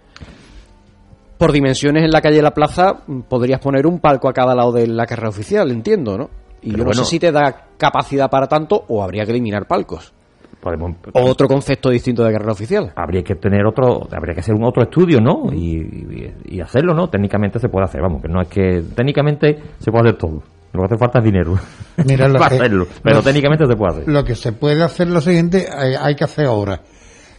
[1.38, 4.54] Por dimensiones en la calle de la plaza mm, podrías poner un palco a cada
[4.54, 6.30] lado de la carrera oficial, entiendo, ¿no?
[6.60, 7.04] Y Pero yo no bueno.
[7.04, 10.12] sé si te da capacidad para tanto o habría que eliminar palcos.
[10.60, 12.92] Podemos, Otro concepto distinto de carrera oficial.
[12.96, 15.52] habría que tener otro, habría que hacer un otro estudio, ¿no?
[15.52, 17.08] Y, y- y hacerlo, ¿no?
[17.08, 20.42] Técnicamente se puede hacer, vamos, que no es que técnicamente se puede hacer todo.
[20.72, 21.54] Lo que hace falta es dinero
[22.04, 24.08] Mira, lo para que- hacerlo, pero lo- técnicamente se puede hacer.
[24.08, 26.80] Lo que se puede hacer lo siguiente, hay, hay que hacer ahora.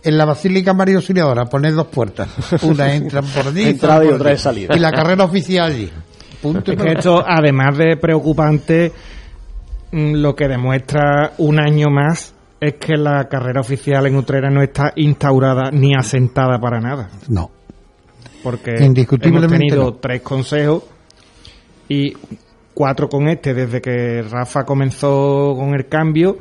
[0.02, 2.30] En la Basílica María Auxiliadora poner dos puertas.
[2.64, 4.74] Una entra por allí Entrada y otra de salida.
[4.76, 5.92] Y la carrera oficial allí.
[6.42, 8.94] Punto y Es que esto, además de preocupante,
[9.92, 14.62] mm, lo que demuestra un año más es que la carrera oficial en Utrera no
[14.62, 17.10] está instaurada ni asentada para nada.
[17.30, 17.52] No.
[18.44, 19.94] Porque Indiscutiblemente hemos tenido no.
[19.96, 20.84] tres consejos
[21.88, 22.14] y
[22.74, 26.38] cuatro con este desde que Rafa comenzó con el cambio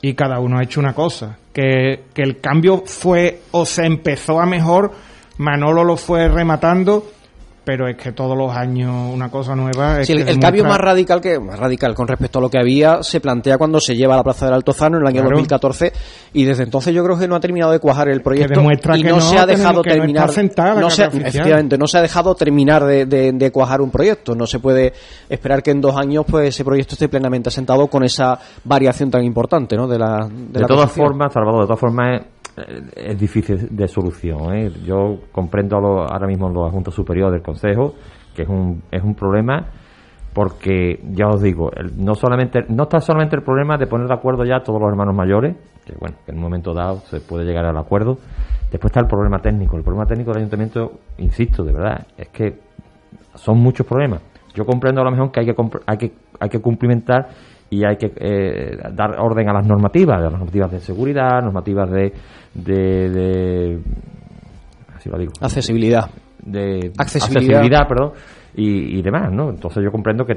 [0.00, 1.38] y cada uno ha hecho una cosa.
[1.52, 4.92] Que, que el cambio fue o se empezó a mejor,
[5.38, 7.06] Manolo lo fue rematando,
[7.64, 10.00] pero es que todos los años una cosa nueva.
[10.00, 12.42] Es Sí, el, que el cambio demuestra- más radical que más radical con respecto a
[12.42, 15.08] lo que había se plantea cuando se lleva a la Plaza del Altozano en el
[15.08, 15.30] año Claro.
[15.36, 15.92] 2014
[16.34, 19.02] y desde entonces yo creo que no ha terminado de cuajar el proyecto demuestra y
[19.02, 22.02] que no, no se ha dejado que terminar sentada no se efectivamente no se ha
[22.02, 24.92] dejado terminar de, de- de cuajar un proyecto no se puede
[25.28, 29.24] esperar que en dos años pues ese proyecto esté plenamente asentado con esa variación tan
[29.24, 29.86] importante ¿no?
[29.88, 32.22] de la de, De, la todas formas, Salvador, de todas formas
[32.56, 34.54] es, es difícil de solución.
[34.54, 34.70] ¿eh?
[34.84, 37.94] Yo comprendo lo- ahora mismo los adjuntos superiores del Consejo
[38.34, 39.66] que es un, es un problema
[40.32, 44.44] porque, ya os digo, no solamente no está solamente el problema de poner de acuerdo
[44.44, 45.54] ya todos los hermanos mayores,
[45.86, 48.18] que bueno, en un momento dado se puede llegar al acuerdo.
[48.72, 49.76] Después está el problema técnico.
[49.76, 52.58] El problema técnico del ayuntamiento, insisto, de verdad, es que
[53.36, 54.22] son muchos problemas.
[54.54, 55.54] Yo comprendo a lo mejor que hay que,
[55.86, 57.28] hay que, hay que cumplimentar
[57.78, 61.90] y hay que eh, dar orden a las normativas, a las normativas de seguridad, normativas
[61.90, 62.12] de,
[62.54, 63.78] de, de-
[64.96, 66.10] así lo digo, accesibilidad
[66.44, 67.86] de Accesibilidad.
[67.88, 68.12] perdón,
[68.56, 69.50] y, y demás, ¿no?
[69.50, 70.34] Entonces yo comprendo que,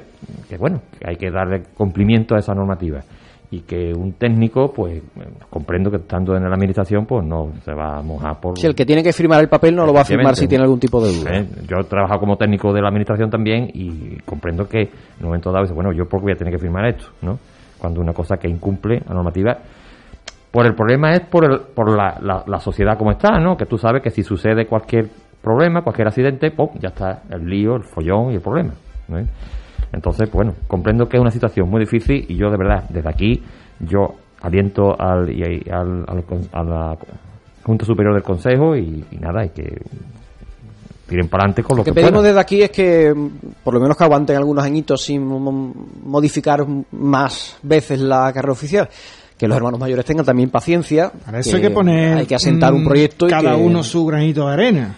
[0.50, 3.02] que, bueno, que hay que darle cumplimiento a esa normativa
[3.50, 5.02] y que un técnico, pues,
[5.50, 8.60] comprendo que estando en la administración, pues no se va a mojar por...
[8.60, 10.66] si el que tiene que firmar el papel no lo va a firmar si tiene
[10.66, 11.48] algún tipo de duda ¿Eh?
[11.66, 14.90] Yo he trabajado como técnico de la administración también y comprendo que en
[15.22, 17.40] un momento dado dice, bueno, yo por qué voy a tener que firmar esto, ¿no?
[17.78, 19.58] Cuando una cosa que incumple la normativa.
[20.52, 23.56] Por el problema es por, el, por la, la, la sociedad como está, ¿no?
[23.56, 25.08] Que tú sabes que si sucede cualquier
[25.42, 26.70] problema, cualquier accidente, ¡pum!
[26.80, 28.74] ya está el lío, el follón y el problema.
[29.14, 29.26] ¿eh?
[29.94, 33.44] Entonces, bueno, comprendo que es una situación muy difícil y yo de verdad, desde aquí,
[33.80, 36.98] yo aliento al, y, y al, al- a la
[37.64, 39.82] Junta Superior del Consejo y, y nada, y que
[41.08, 42.26] tiren para adelante con lo Lo que que, pedimos puedan.
[42.26, 43.30] desde aquí es que mm,
[43.64, 45.74] por lo menos que aguanten algunos añitos sin mo-
[46.04, 48.90] modificar más veces la carrera oficial.
[49.38, 51.12] Que los hermanos mayores tengan también paciencia.
[51.24, 53.84] Para eso hay que poner Hay que asentar un mm, proyecto y cada que- uno
[53.84, 54.96] su granito de arena.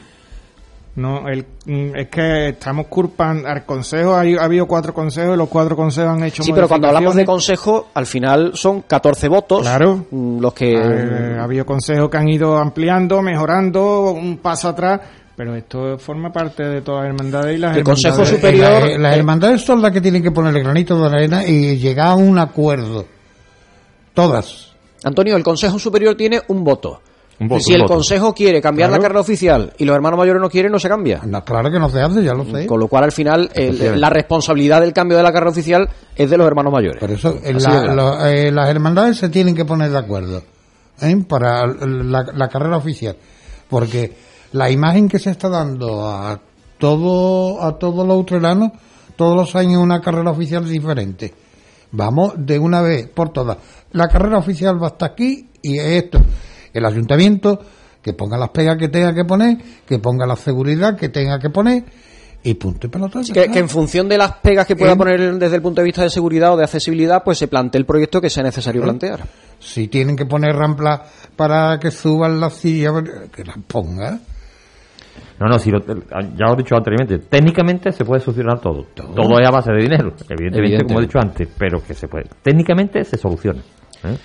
[0.95, 5.37] No, el, mm, es que estamos culpando al consejo, hay- ha habido cuatro consejos y
[5.37, 9.27] los cuatro consejos han hecho Sí, pero cuando hablamos de consejo, al final son 14
[9.29, 9.61] votos.
[9.61, 10.05] Claro.
[10.11, 10.73] mm, Los que.
[10.73, 14.99] Eh, ha habido consejos que han ido ampliando, mejorando, un paso atrás,
[15.37, 18.99] pero esto forma parte de todas las hermandades y las El Consejo hermandades- Superior- Las,
[18.99, 22.15] las hermandades son las que tienen que poner el granito de arena y llegar a
[22.15, 23.05] un acuerdo.
[24.13, 24.73] Todas.
[25.03, 27.01] Antonio, el Consejo Superior tiene un voto.
[27.39, 27.93] Voto, si el voto.
[27.95, 29.01] Consejo quiere cambiar Claro.
[29.01, 31.21] la carrera oficial y los hermanos mayores no quieren, no se cambia.
[31.45, 32.65] claro que no se hace, ya lo sé.
[32.67, 36.29] Con lo cual, al final, el- la responsabilidad del cambio de la carrera oficial es
[36.29, 36.99] de los hermanos mayores.
[36.99, 40.43] Por eso la- lo- eh, las hermandades se tienen que poner de acuerdo
[41.01, 41.15] ¿eh?
[41.27, 43.15] para la, la carrera oficial.
[43.69, 44.13] Porque
[44.51, 46.39] la imagen que se está dando a
[46.77, 48.71] todo a todos los utreranos,
[49.15, 51.33] todos los años una carrera oficial diferente.
[51.91, 53.57] Vamos de una vez por todas.
[53.93, 56.19] La carrera oficial va hasta aquí y es esto.
[56.79, 57.59] El ayuntamiento
[58.01, 61.49] que ponga las pegas que tenga que poner, que ponga la seguridad que tenga que
[61.49, 61.83] poner
[62.41, 63.19] y punto y pelota.
[63.33, 65.85] Que, que en función de las pegas que pueda En- poner desde el punto de
[65.85, 69.25] vista de seguridad o de accesibilidad, pues se plantee el proyecto que sea necesario plantear.
[69.59, 71.01] Si tienen que poner ramplas
[71.35, 72.93] para que suban las sillas,
[73.35, 74.17] que las ponga.
[75.37, 78.85] No, no, si lo- ya lo he dicho anteriormente, técnicamente se puede solucionar todo.
[78.93, 80.85] Todo, es a base de dinero, evidentemente, Evidente.
[80.85, 82.25] como he dicho antes, pero que se puede.
[82.41, 83.59] Técnicamente se soluciona.
[84.03, 84.17] ¿eh?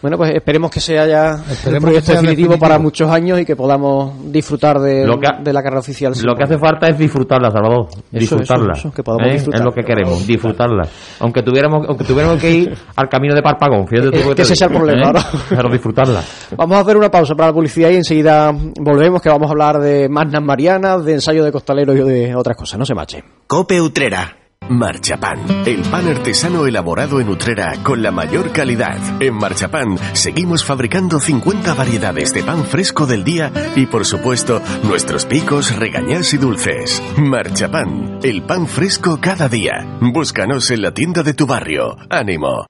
[0.00, 2.58] Bueno, pues esperemos que sea ya el Esperemos que proyecto definitivo, definitivo.
[2.58, 6.12] para muchos años y que podamos disfrutar de, Lo que- de la carrera oficial.
[6.22, 7.86] Lo que hace falta es disfrutarla, Salvador.
[7.88, 8.72] Eso, disfrutarla.
[8.74, 9.32] eso, eso, que podamos ¿eh?
[9.32, 9.60] disfrutar.
[9.60, 10.82] Es lo que queremos, disfrutarla.
[11.20, 14.42] Aunque tuviéramos, aunque tuviéramos que ir al camino de Parpagón, fíjate tú lo que te
[14.42, 15.12] ese sea el problema, ¿eh?
[15.14, 15.20] ¿no?
[15.48, 16.22] Pero disfrutarla.
[16.56, 19.78] Vamos a hacer una pausa para la publicidad y enseguida volvemos, que vamos a hablar
[19.80, 22.78] de Magnas Marianas, de ensayo de costaleros y de otras cosas.
[22.78, 23.24] No se mache.
[23.46, 24.32] Cope Utrera.
[24.68, 28.98] Marchapan, el pan artesano elaborado en Utrera con la mayor calidad.
[29.20, 35.24] En Marchapan seguimos fabricando 50 variedades de pan fresco del día y por supuesto nuestros
[35.24, 37.02] picos, regañás y dulces.
[37.16, 39.98] Marchapan, el pan fresco cada día.
[40.00, 41.96] Búscanos en la tienda de tu barrio.
[42.10, 42.66] ¡Ánimo!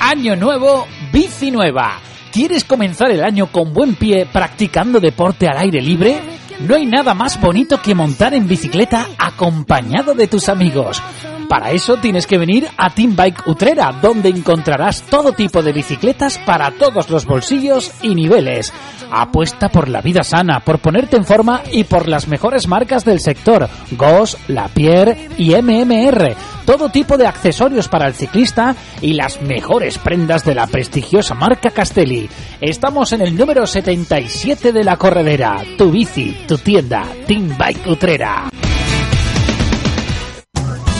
[0.00, 1.98] Año nuevo, bici nueva.
[2.32, 6.20] ¿Quieres comenzar el año con buen pie practicando deporte al aire libre?
[6.60, 11.02] No hay nada más bonito que montar en bicicleta acompañado de tus amigos.
[11.48, 16.38] Para eso tienes que venir a Team Bike Utrera, donde encontrarás todo tipo de bicicletas
[16.38, 18.72] para todos los bolsillos y niveles.
[19.12, 23.20] Apuesta por la vida sana, por ponerte en forma y por las mejores marcas del
[23.20, 26.34] sector, Goss, Lapierre y MMR.
[26.64, 31.70] Todo tipo de accesorios para el ciclista y las mejores prendas de la prestigiosa marca
[31.70, 32.28] Castelli.
[32.60, 35.62] Estamos en el número 77 de la corredera.
[35.78, 38.48] Tu bici, tu tienda, Team Bike Utrera.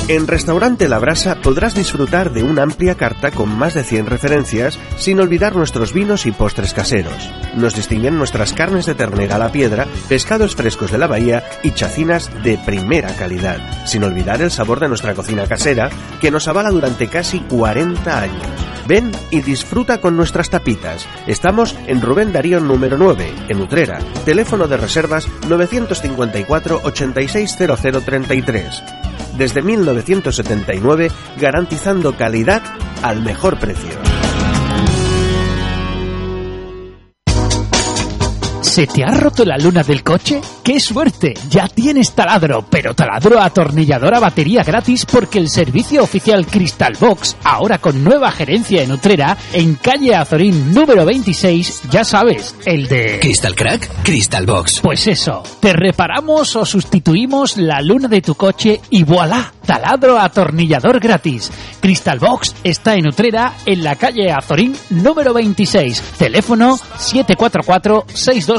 [0.08, 4.78] En Restaurante La Brasa podrás disfrutar de una amplia carta con más de 100 referencias,
[4.98, 7.28] sin olvidar nuestros vinos y postres caseros.
[7.56, 11.72] Nos distinguen nuestras carnes de ternera a la piedra, pescados frescos de la bahía y
[11.72, 15.90] chacinas de primera calidad, sin olvidar el sabor de nuestra cocina casera,
[16.20, 18.46] que nos avala durante casi 40 años.
[18.86, 21.04] Ven y disfruta con nuestras tapitas.
[21.26, 23.98] Estamos en Rubén Darío número 9, en Utrera.
[24.24, 28.84] Teléfono de reservas 954 860033
[29.36, 32.62] desde 1979 garantizando calidad
[33.02, 33.96] al mejor precio.
[38.76, 40.38] ¿Se te ha roto la luna del coche?
[40.62, 41.32] ¡Qué suerte!
[41.48, 47.38] Ya tienes taladro, pero taladro atornillador a batería gratis porque el servicio oficial Crystal Box,
[47.42, 53.18] ahora con nueva gerencia en Utrera, en calle Azorín número 26, ya sabes, el de...
[53.18, 54.02] ¿Crystal Crack?
[54.02, 54.80] Crystal Box.
[54.82, 61.00] Pues eso, te reparamos o sustituimos la luna de tu coche y voilà, taladro atornillador
[61.00, 61.50] gratis.
[61.80, 66.02] Crystal Box está en Utrera, en la calle Azorín número 26.
[66.18, 66.78] Teléfono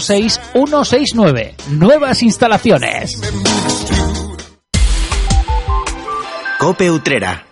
[0.08, 1.55] 744-626-169.
[1.72, 3.22] Nuevas instalaciones.
[6.60, 7.47] Cope Utrera.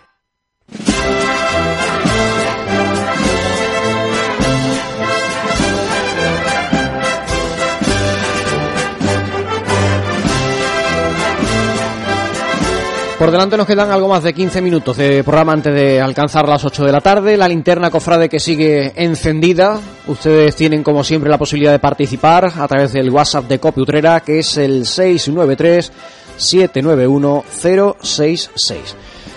[13.17, 16.65] Por delante nos quedan algo más de 15 minutos de programa antes de alcanzar las
[16.65, 17.37] 8 de la tarde.
[17.37, 19.79] La linterna cofrade que sigue encendida.
[20.07, 24.19] Ustedes tienen como siempre la posibilidad de participar a través del WhatsApp de Copi Utrera
[24.19, 25.93] que es el 693
[26.35, 28.95] 791 066.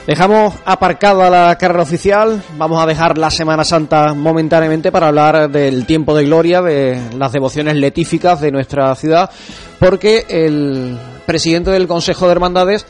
[0.08, 5.86] Dejamos aparcada la carrera oficial, vamos a dejar la Semana Santa momentáneamente para hablar del
[5.86, 9.30] tiempo de gloria, de las devociones letíficas de nuestra ciudad,
[9.78, 12.86] porque el presidente del Consejo de Hermandades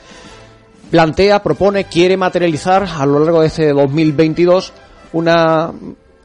[0.90, 4.72] plantea, propone, quiere materializar a lo largo de este 2022
[5.12, 5.72] una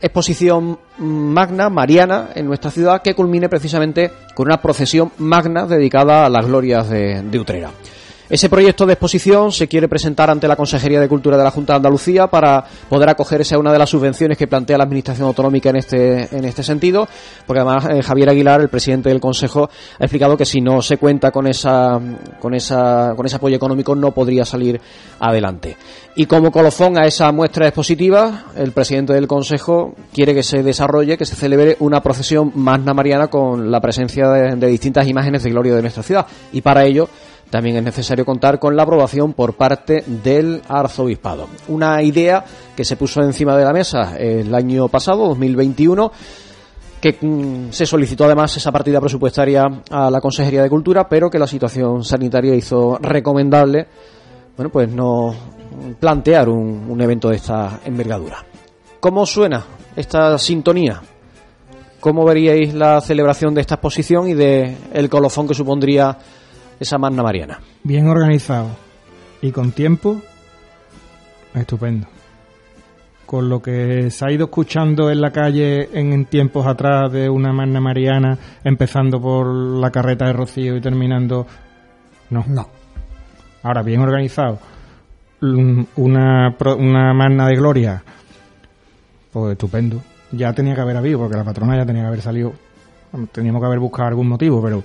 [0.01, 6.29] exposición magna, mariana, en nuestra ciudad, que culmine precisamente con una procesión magna dedicada a
[6.29, 7.71] las glorias de, de Utrera.
[8.33, 11.73] Ese proyecto de exposición se quiere presentar ante la Consejería de Cultura de la Junta
[11.73, 15.69] de Andalucía para poder acogerse a una de las subvenciones que plantea la Administración Autonómica
[15.69, 17.07] en este, en este sentido,
[17.45, 19.69] porque además eh, Javier Aguilar, el presidente del Consejo,
[19.99, 21.99] ha explicado que si no se cuenta con esa,
[22.39, 24.81] con esa, con ese apoyo económico no podría salir
[25.19, 25.77] adelante.
[26.15, 31.19] Y como colofón a esa muestra expositiva, el presidente del Consejo quiere que se desarrolle,
[31.19, 35.51] que se celebre una procesión magna mariana con la presencia de, de distintas imágenes de
[35.51, 36.25] gloria de nuestra ciudad.
[36.51, 37.09] Y para ello,
[37.53, 41.49] también es necesario contar con la aprobación por parte del arzobispado.
[41.67, 42.43] Una idea
[42.75, 46.11] que se puso encima de la mesa el año pasado, 2021,
[46.99, 51.37] que mm, se solicitó además esa partida presupuestaria a la Consejería de Cultura, pero que
[51.37, 53.85] la situación sanitaria hizo recomendable,
[54.57, 55.35] bueno, pues no
[55.99, 58.43] plantear un, evento de esta envergadura.
[58.99, 59.63] ¿Cómo suena
[59.95, 61.03] esta sintonía?
[61.99, 66.17] ¿Cómo veríais la celebración de esta exposición y de el colofón que supondría
[66.83, 67.59] esa magna mariana?
[67.83, 68.69] Bien organizado
[69.41, 70.21] y con tiempo,
[71.53, 72.07] estupendo.
[73.25, 77.29] Con lo que se ha ido escuchando en la calle en, en tiempos atrás de
[77.29, 81.47] una magna mariana, empezando por la carreta de Rocío y terminando...
[82.29, 82.43] No.
[82.47, 82.67] No.
[83.63, 84.59] Ahora, bien organizado.
[85.41, 88.03] Mm, Una, pro- una magna de gloria,
[89.31, 90.01] pues estupendo.
[90.31, 92.53] Ya tenía que haber habido, porque la patrona ya tenía que haber salido.
[93.31, 94.83] Teníamos que haber buscado algún motivo, pero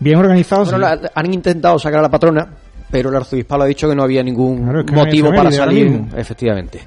[0.00, 0.64] bien organizado.
[0.64, 0.98] Bueno, sí.
[1.02, 2.46] la- han intentado sacar a la patrona,
[2.90, 5.30] pero el arzobispado ha dicho que no había ningún Claro, es que no hay motivo
[5.30, 6.80] para salir, efectivamente.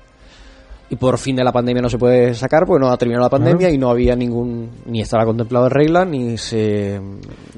[0.89, 3.30] Y por fin de la pandemia no se puede sacar, porque no ha terminado la
[3.30, 3.74] pandemia Claro.
[3.76, 6.95] y no había ningún, ni estaba contemplado en regla, ni se...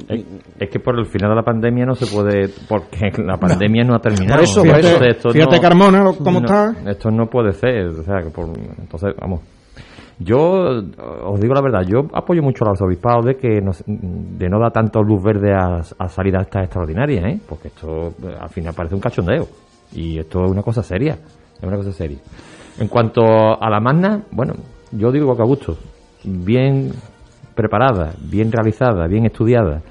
[0.07, 0.23] Es,
[0.59, 3.95] es que por el final de la pandemia no se puede, porque la pandemia no,
[3.95, 4.35] ha terminado.
[4.35, 5.03] Por eso, por eso.
[5.03, 6.75] esto Fíjate Carmona, cómo no- está.
[6.91, 9.41] Esto no puede ser, o sea, que por, entonces, vamos.
[10.19, 10.81] Yo
[11.25, 14.71] os digo la verdad, yo apoyo mucho al arzobispado de que nos- de no dar
[14.71, 17.39] tanto luz verde a, a salidas estas extraordinarias, ¿eh?
[17.49, 19.47] porque esto eh, al final parece un cachondeo
[19.91, 21.13] y esto es una cosa seria,
[21.57, 22.19] es una cosa seria.
[22.79, 24.53] En cuanto a la magna, bueno,
[24.91, 25.77] yo digo que a gusto,
[26.23, 26.91] bien
[27.55, 29.81] preparada, bien realizada, bien estudiada,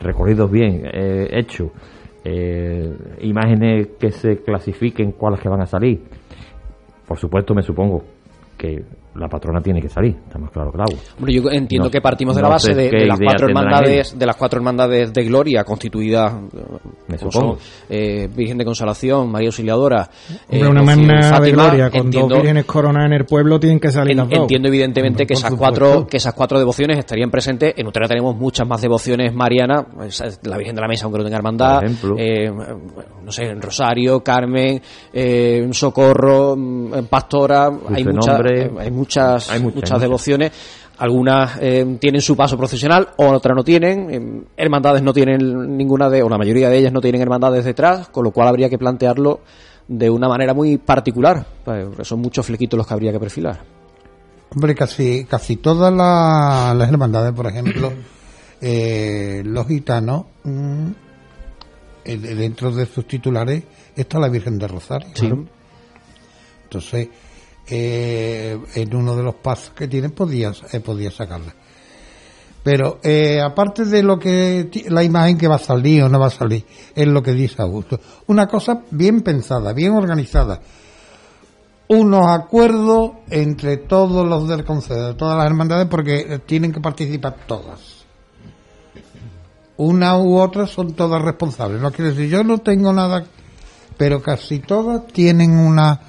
[0.00, 1.70] recorridos bien eh, hechos,
[2.24, 6.00] eh, imágenes que se clasifiquen cuáles que van a salir.
[7.06, 8.02] Por supuesto, me supongo
[8.56, 8.84] que
[9.14, 10.98] la patrona tiene que salir, está más claro que el agua.
[11.18, 14.36] Hombre, yo entiendo No- que partimos de la base de, las cuatro hermandades, de las
[14.36, 16.60] cuatro hermandades de gloria constituidas, eh,
[17.08, 17.54] Me como supongo.
[17.56, 20.08] son, eh, Virgen de Consolación, María Auxiliadora,
[20.50, 23.80] Hombre, eh, una magna de gloria con entiendo- dos vírgenes coronadas en el pueblo tienen
[23.80, 24.38] que salir En- las dos.
[24.40, 25.80] Entiendo evidentemente que esas supuesto.
[25.80, 27.74] cuatro que esas cuatro devociones estarían presentes.
[27.76, 31.24] En Utrera tenemos muchas más devociones marianas, pues, la Virgen de la Mesa, aunque no
[31.24, 32.14] tenga hermandad, Por ejemplo.
[32.18, 32.80] eh, bueno,
[33.24, 34.80] no sé, en Rosario, Carmen,
[35.12, 38.62] eh, Socorro, mm, Pastora, hay muchas, Nombre.
[38.62, 40.52] eh, hay muchas, Hay muchas, devociones.
[40.98, 44.10] Algunas eh, tienen su paso profesional, otras no tienen.
[44.10, 48.08] Eh, hermandades no tienen ninguna de, o la mayoría de ellas no tienen hermandades detrás,
[48.08, 49.40] con lo cual habría que plantearlo
[49.86, 51.46] de una manera muy particular.
[51.64, 53.60] pues, son muchos flequitos los que habría que perfilar.
[54.54, 57.92] Hombre, casi, casi todas la- las hermandades, por ejemplo,
[58.60, 60.86] eh, los gitanos, mm,
[62.04, 63.62] dentro de sus titulares
[63.94, 65.08] está la Virgen de Rosario.
[65.14, 65.26] Sí.
[65.26, 65.44] claro.
[66.64, 67.08] Entonces,
[67.70, 71.54] eh, en uno de los pasos que tienen podías, eh, podías sacarla.
[72.62, 76.26] Pero eh, aparte de lo que la imagen que va a salir o no va
[76.26, 77.98] a salir, es lo que dice Augusto.
[78.26, 80.60] Una cosa bien pensada, bien organizada.
[81.88, 87.36] Unos acuerdos entre todos los del Consejo, todas las hermandades, porque eh, tienen que participar
[87.46, 88.04] todas.
[89.78, 91.80] Una u otra son todas responsables.
[91.80, 93.24] No quiere decir, yo no tengo nada,
[93.96, 96.02] pero casi todas tienen una,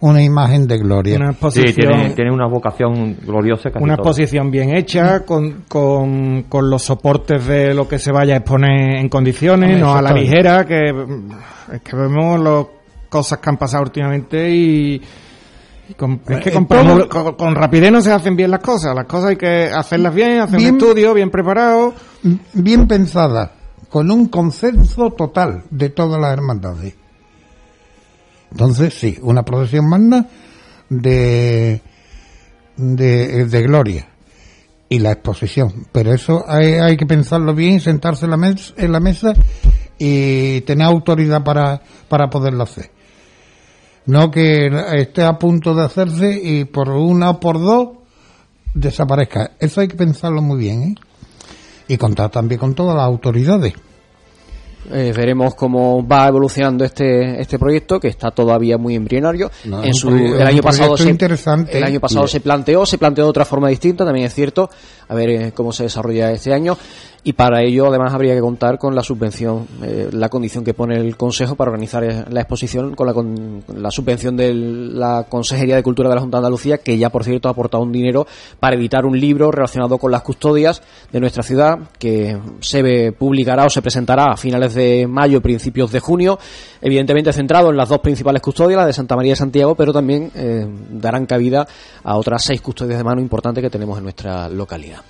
[0.00, 1.16] una imagen de gloria.
[1.16, 6.70] Una Sí, tiene, tiene una vocación gloriosa casi una exposición bien hecha, con, con, con
[6.70, 10.64] los soportes de lo que se vaya a exponer en condiciones, no a la ligera,
[10.66, 12.66] que mm, es que vemos las
[13.08, 15.02] cosas que han pasado últimamente y,
[15.96, 18.94] con, es que Eh, con, todo- con- con rapidez no se hacen bien las cosas,
[18.94, 21.92] las cosas hay que hacerlas bien, hacer Bien- un estudio bien preparado.
[22.54, 23.52] bien pensada,
[23.90, 26.94] con un consenso total de todas las hermandades.
[28.50, 30.26] Entonces, sí, una procesión magna
[30.88, 31.80] de,
[32.76, 34.08] de, de gloria
[34.88, 35.86] y la exposición.
[35.92, 39.32] Pero eso hay, hay que pensarlo bien, sentarse en la, mes- en la mesa
[39.98, 42.90] y tener autoridad para, para poderlo hacer.
[44.06, 47.88] No que esté a punto de hacerse y por una o por dos
[48.74, 49.52] desaparezca.
[49.60, 50.94] Eso hay que pensarlo muy bien, ¿eh?
[51.86, 53.74] Y contar también con todas las autoridades.
[54.92, 59.50] Eh, veremos cómo va evolucionando este este proyecto que está todavía muy embrionario.
[59.64, 61.76] No, en su, el año pasado se, interesante.
[61.76, 64.70] el año pasado se planteó, se planteó de otra forma distinta, también es cierto.
[65.08, 66.76] A ver eh, cómo se desarrolla este año
[67.22, 70.96] y para ello además habría que contar con la subvención, eh, la condición que pone
[70.96, 75.82] el Consejo para organizar la exposición con la, con la subvención de la Consejería de
[75.82, 78.26] Cultura de la Junta de Andalucía que ya por cierto ha aportado un dinero
[78.58, 83.70] para editar un libro relacionado con las custodias de nuestra ciudad que se publicará o
[83.70, 86.38] se presentará a finales de mayo, principios de junio,
[86.80, 90.30] evidentemente centrado en las dos principales custodias, la de Santa María y Santiago, pero también
[90.34, 91.66] eh, darán cabida
[92.02, 95.00] a otras seis custodias de mano importantes que tenemos en nuestra localidad.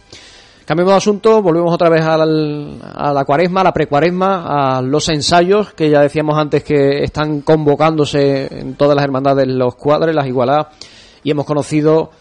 [0.71, 5.09] Cambiamos de asunto, volvemos otra vez al- a la cuaresma, a la precuaresma, a los
[5.09, 10.29] ensayos que ya decíamos antes que están convocándose en todas las hermandades, los cuadres, las
[10.29, 10.69] igualadas,
[11.25, 12.13] y hemos conocido,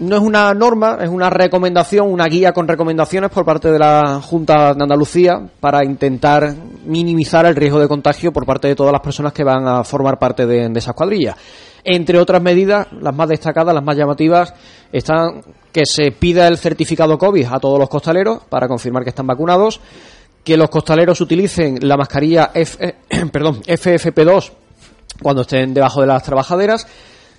[0.00, 4.20] no es una norma, es una recomendación, una guía con recomendaciones por parte de la
[4.20, 6.52] Junta de Andalucía para intentar
[6.84, 10.18] minimizar el riesgo de contagio por parte de todas las personas que van a formar
[10.18, 11.36] parte de, de esas cuadrillas.
[11.84, 14.54] Entre otras medidas, las más destacadas, las más llamativas,
[14.92, 19.26] están que se pida el certificado COVID a todos los costaleros para confirmar que están
[19.26, 19.80] vacunados,
[20.44, 22.96] que los costaleros utilicen la mascarilla F-
[23.32, 24.52] perdón, FFP2
[25.22, 26.86] cuando estén debajo de las trabajaderas,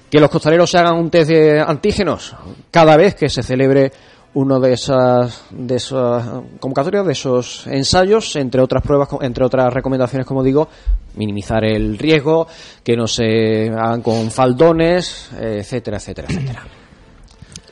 [0.10, 2.36] que los costaleros se hagan un test de antígenos
[2.70, 3.92] cada vez que se celebre
[4.34, 6.26] uno de esas de esas
[6.60, 10.70] convocatorias, de esos ensayos, entre otras pruebas, entre otras recomendaciones, como digo,
[11.16, 12.48] minimizar el riesgo,
[12.84, 16.64] que no se hagan con faldones, etcétera, etcétera, etcétera.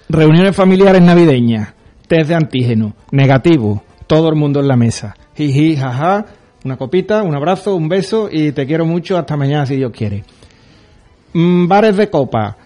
[0.10, 1.74] Reuniones familiares navideñas,
[2.08, 5.16] test de antígeno, negativo, todo el mundo en la mesa.
[5.36, 6.26] Jiji, jaja,
[6.66, 10.24] una copita, un abrazo, un beso y te quiero mucho hasta mañana si Dios quiere.
[11.34, 12.58] Mm, bares de copa,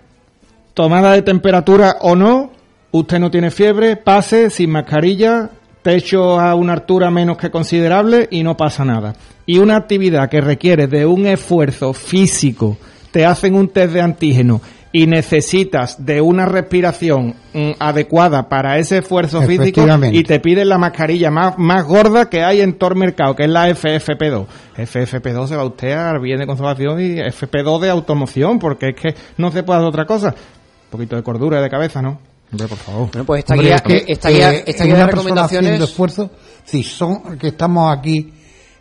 [0.73, 2.51] tomada de temperatura o no,
[2.93, 5.49] usted no tiene fiebre, pase sin mascarilla,
[5.81, 9.15] techo a una altura menos que considerable y no pasa nada.
[9.45, 12.77] Y una actividad que requiere de un esfuerzo físico,
[13.11, 18.99] te hacen un test de antígeno y necesitas de una respiración mm, adecuada para ese
[18.99, 22.97] esfuerzo físico y te piden la mascarilla más, más gorda que hay en todo el
[22.97, 24.45] mercado, que es la FFP2.
[24.77, 29.15] FFP2 se va usted al bien de conservación y FP2 de automoción, porque es que
[29.37, 30.27] no se puede hacer otra cosa.
[30.27, 32.32] Un poquito de cordura de cabeza, ¿no?
[32.53, 33.09] Hombre, por favor.
[33.11, 35.85] Bueno, pues esta Hombre, guía, es que, esta guía, eh, esta guía de recomendaciones haciendo
[35.85, 36.29] esfuerzo,
[36.63, 38.31] si son que estamos aquí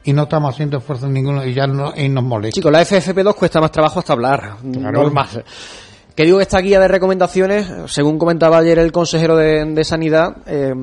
[0.04, 2.54] y no estamos haciendo esfuerzo ninguno y ya no, y nos molesta.
[2.54, 4.56] Chicos, la FFP2 cuesta más trabajo hasta hablar.
[4.62, 5.44] Normal.
[6.14, 10.36] Que digo que esta guía de recomendaciones, según comentaba ayer el consejero de, de Sanidad,
[10.44, 10.74] eh,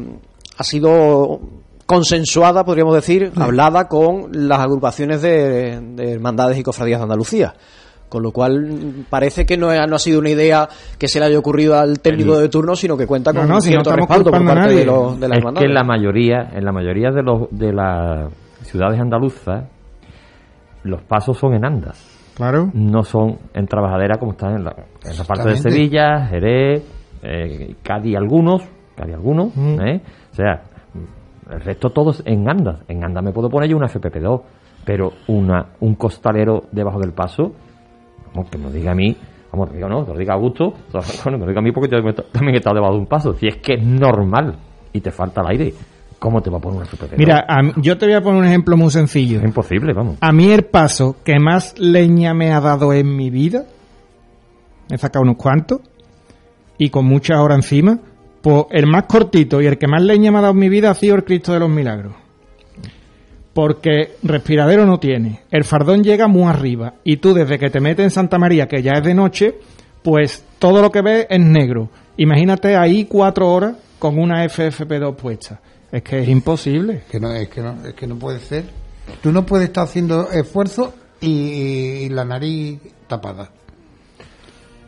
[0.57, 1.39] ha sido
[1.85, 7.53] consensuada, podríamos decir, hablada con las agrupaciones de, de hermandades y cofradías de Andalucía.
[8.09, 11.27] Con lo cual parece que no, ha- no ha sido una idea que se le
[11.27, 13.95] haya ocurrido al técnico de turno, sino que cuenta con No, no, si no cierto
[13.95, 14.85] respaldo por parte de, nadie.
[14.85, 18.33] los- de las es que en la mayoría, en la mayoría de los de las
[18.63, 19.65] ciudades andaluzas,
[20.83, 22.17] los pasos son en andas.
[22.35, 22.69] Claro.
[22.73, 25.57] No son en trabajadera como están en la, en la parte de.
[25.57, 26.83] Sevilla, Jerez,
[27.21, 28.63] eh, Cádiz algunos,
[28.95, 29.81] Cádiz algunos, Mm.
[29.81, 30.01] ¿eh?
[30.31, 30.61] O sea,
[31.51, 32.81] el resto todos en andas.
[32.87, 34.41] En andas me puedo poner yo una FPP2,
[34.85, 37.51] pero una un costalero debajo del paso,
[38.33, 39.15] vamos, que me lo diga a mí,
[39.51, 40.73] vamos, digo no, que lo diga a gusto,
[41.23, 43.33] bueno, me lo diga a mí porque yo también he estado debajo de un paso.
[43.35, 44.55] Si es que es normal
[44.93, 45.73] y te falta el aire,
[46.19, 47.17] ¿cómo te va a poner una FPP2?
[47.17, 49.39] Mira, mí- yo te voy a poner un ejemplo muy sencillo.
[49.39, 50.17] es imposible, vamos.
[50.21, 53.65] A mí el paso que más leña me ha dado en mi vida,
[54.89, 55.81] he sacado unos cuantos,
[56.77, 57.99] y con muchas horas encima,
[58.41, 60.89] pues el más cortito y el que más leña me ha dado en mi vida
[60.91, 62.13] ha sido el Cristo de los Milagros.
[63.53, 68.03] Porque respiradero no tiene, el fardón llega muy arriba, y tú desde que te metes
[68.03, 69.55] en Santa María, que ya es de noche,
[70.03, 71.89] pues todo lo que ves es negro.
[72.17, 75.59] Imagínate ahí cuatro horas con una FFP2 puesta.
[75.91, 77.03] Es que es imposible.
[77.09, 78.65] Que no, es, que no, es que no puede ser.
[79.21, 83.49] Tú no puedes estar haciendo esfuerzo y, y la nariz tapada.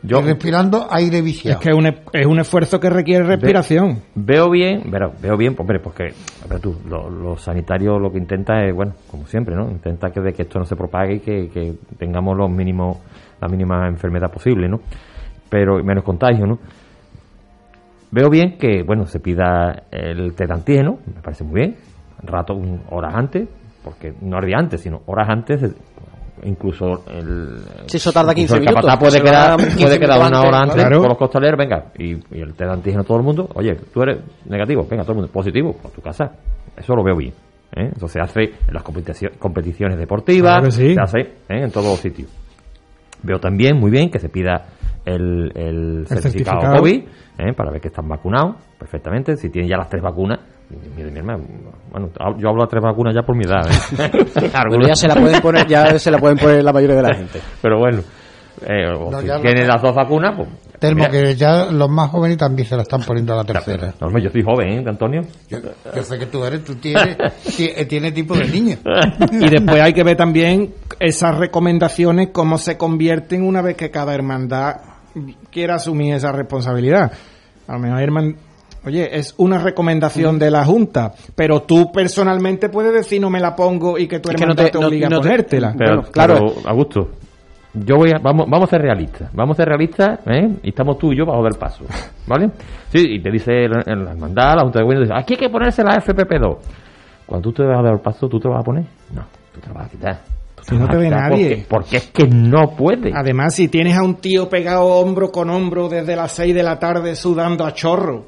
[0.02, 1.58] Yo- Y respirando aire viciado.
[1.60, 4.02] Es que es un, es un esfuerzo que requiere respiración.
[4.14, 6.12] Ve- veo bien, pero veo bien, hombre, porque,
[6.48, 9.70] ver tú, lo, lo sanitario lo que intenta es, bueno, como siempre, ¿no?
[9.70, 12.98] Intenta que, de que esto no se propague y que, que tengamos los mínimos,
[13.40, 14.80] la mínima enfermedad posible, ¿no?
[15.48, 16.58] Pero menos contagio, ¿no?
[18.10, 21.76] Veo bien que, bueno, se pida el test antígeno, me parece muy bien,
[22.24, 23.48] rato, un- horas antes,
[23.82, 25.72] porque no día antes, sino horas antes, de-
[26.42, 30.18] incluso el, Sí, eso tarda incluso 15 el minutos, puede se quedar, 15 puede quedar
[30.28, 30.98] una hora antes, claro.
[31.00, 33.74] con los costaleros, venga, y, y el test de antígeno a todo el mundo, oye,
[33.92, 36.32] tú eres negativo, venga, todo el mundo, positivo, por tu casa.
[36.76, 37.32] Eso lo veo bien.
[37.76, 37.90] ¿eh?
[37.96, 40.94] Eso se hace en las competicio- competiciones deportivas, Claro que sí.
[40.94, 41.62] se hace ¿eh?
[41.64, 42.28] en todos los sitios.
[43.22, 44.66] Veo también muy bien que se pida
[45.04, 46.76] el, el certificado, certificado.
[46.78, 47.02] COVID
[47.38, 47.52] ¿eh?
[47.56, 49.36] para ver que están vacunados perfectamente.
[49.36, 50.40] Si tienen ya las tres vacunas,
[50.96, 51.44] mire, mi hermano,
[51.90, 52.08] bueno,
[52.38, 53.66] yo hablo de tres vacunas ya por mi edad.
[53.70, 54.10] ¿eh?
[54.68, 57.14] Bueno, ya se la pueden poner, ya se la pueden poner la mayoría de la
[57.16, 57.40] gente.
[57.60, 58.00] Pero bueno,
[58.66, 60.48] eh, o No, si ya lo- tienen las dos vacunas, pues.
[60.78, 63.94] Telmo, que ya los más jóvenes también se la están poniendo a la tercera.
[64.00, 65.20] No, yo soy joven, ¿eh, Antonio?
[65.48, 65.58] Yo,
[65.94, 67.16] yo sé que tú eres, tú tienes,
[67.56, 68.76] ti- tienes tipo de niño.
[69.30, 74.12] Y después hay que ver también esas recomendaciones, cómo se convierten una vez que cada
[74.12, 74.74] hermandad
[75.52, 77.12] quiera asumir esa responsabilidad.
[77.68, 78.36] A lo mejor, herman-
[78.84, 83.54] oye, es una recomendación de la Junta, pero tú personalmente puedes decir no me la
[83.56, 85.74] pongo y que tu hermandad no te- no- obliga no a te- ponértela.
[85.76, 86.34] Pero, Bueno, claro.
[86.34, 87.08] pero, Augusto,
[87.74, 89.30] yo voy a, vamos, vamos a ser realistas.
[89.32, 90.48] Vamos a ser realistas, ¿eh?
[90.62, 91.84] Y estamos tú y yo bajo del paso.
[92.26, 92.50] ¿Vale?
[92.92, 95.48] Sí, y te dice la, la hermandad, la Junta de Gobierno, dice, aquí hay que
[95.48, 96.56] ponerse la FPP2.
[97.26, 98.84] Cuando tú te vas a dar el paso, ¿tú te lo vas a poner?
[99.14, 99.24] No,
[99.54, 100.20] tú te lo vas a quitar.
[100.62, 101.64] Si no te ve nadie.
[101.66, 103.10] Porque, porque es que no puede.
[103.14, 106.78] Además, si tienes a un tío pegado hombro con hombro desde las 6 de la
[106.78, 108.26] tarde sudando a chorro.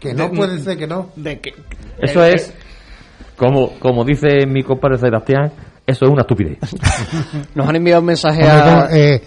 [0.00, 1.10] Que no De- puede ser que no.
[1.14, 1.52] De que,
[2.00, 2.52] Eso eh, es,
[3.36, 5.52] como, como dice mi compadre Sebastián,
[5.86, 6.58] eso es una estupidez.
[7.54, 8.64] Nos han enviado un mensaje a...
[8.88, 9.22] no, eh,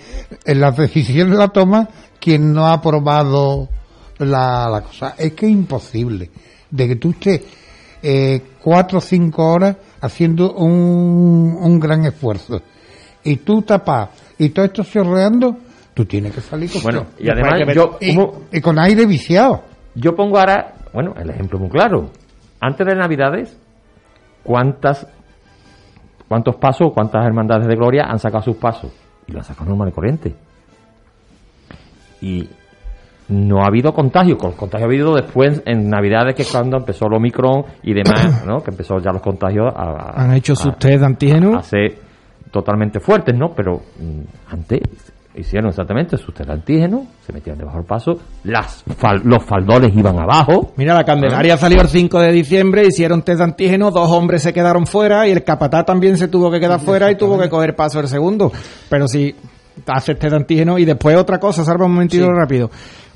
[0.45, 1.87] en la decisión la toma
[2.19, 3.69] quien no ha aprobado
[4.17, 5.15] la, la cosa.
[5.17, 6.29] Es que es imposible
[6.71, 7.41] de que tú estés
[8.01, 12.61] eh, cuatro o cinco horas haciendo un, un gran esfuerzo
[13.23, 14.09] y tú tapas
[14.39, 15.57] y todo esto chorreando,
[15.93, 18.17] tú tienes que salir con Bueno, y además yo- y,
[18.57, 19.63] y con aire viciado.
[19.95, 22.09] Yo pongo ahora, bueno, el ejemplo muy claro.
[22.59, 23.57] Antes de Navidades,
[24.43, 25.07] ¿cuántas,
[26.27, 28.91] cuántos pasos, cuántas hermandades de gloria han sacado sus pasos?
[29.27, 30.35] Y lo han sacado normal y corriente.
[32.21, 32.49] Y
[33.29, 34.37] no ha habido contagio.
[34.37, 38.45] Con contagio ha habido después en Navidades, que es cuando empezó el Omicron y demás,
[38.47, 38.61] ¿no?
[38.63, 41.57] Que empezó ya los contagios a, a- ¿Han hecho a- sus test de antígeno?
[41.57, 41.97] a ser
[42.51, 43.49] totalmente fuertes, ¿no?
[43.55, 44.81] Pero mm, antes
[45.35, 49.95] hicieron exactamente sus test de antígeno, se metían debajo del paso, las fal- los faldones
[49.95, 50.73] iban abajo.
[50.75, 54.53] Mira, la Candelaria salió el 5 de diciembre, hicieron test de antígeno, dos hombres se
[54.53, 57.75] quedaron fuera y el capatá también se tuvo que quedar fuera y tuvo que coger
[57.75, 58.51] paso el segundo.
[58.89, 59.35] Pero si
[59.87, 62.31] haces test de antígeno y después otra cosa, salva un momentito Sí.
[62.31, 62.69] rápido.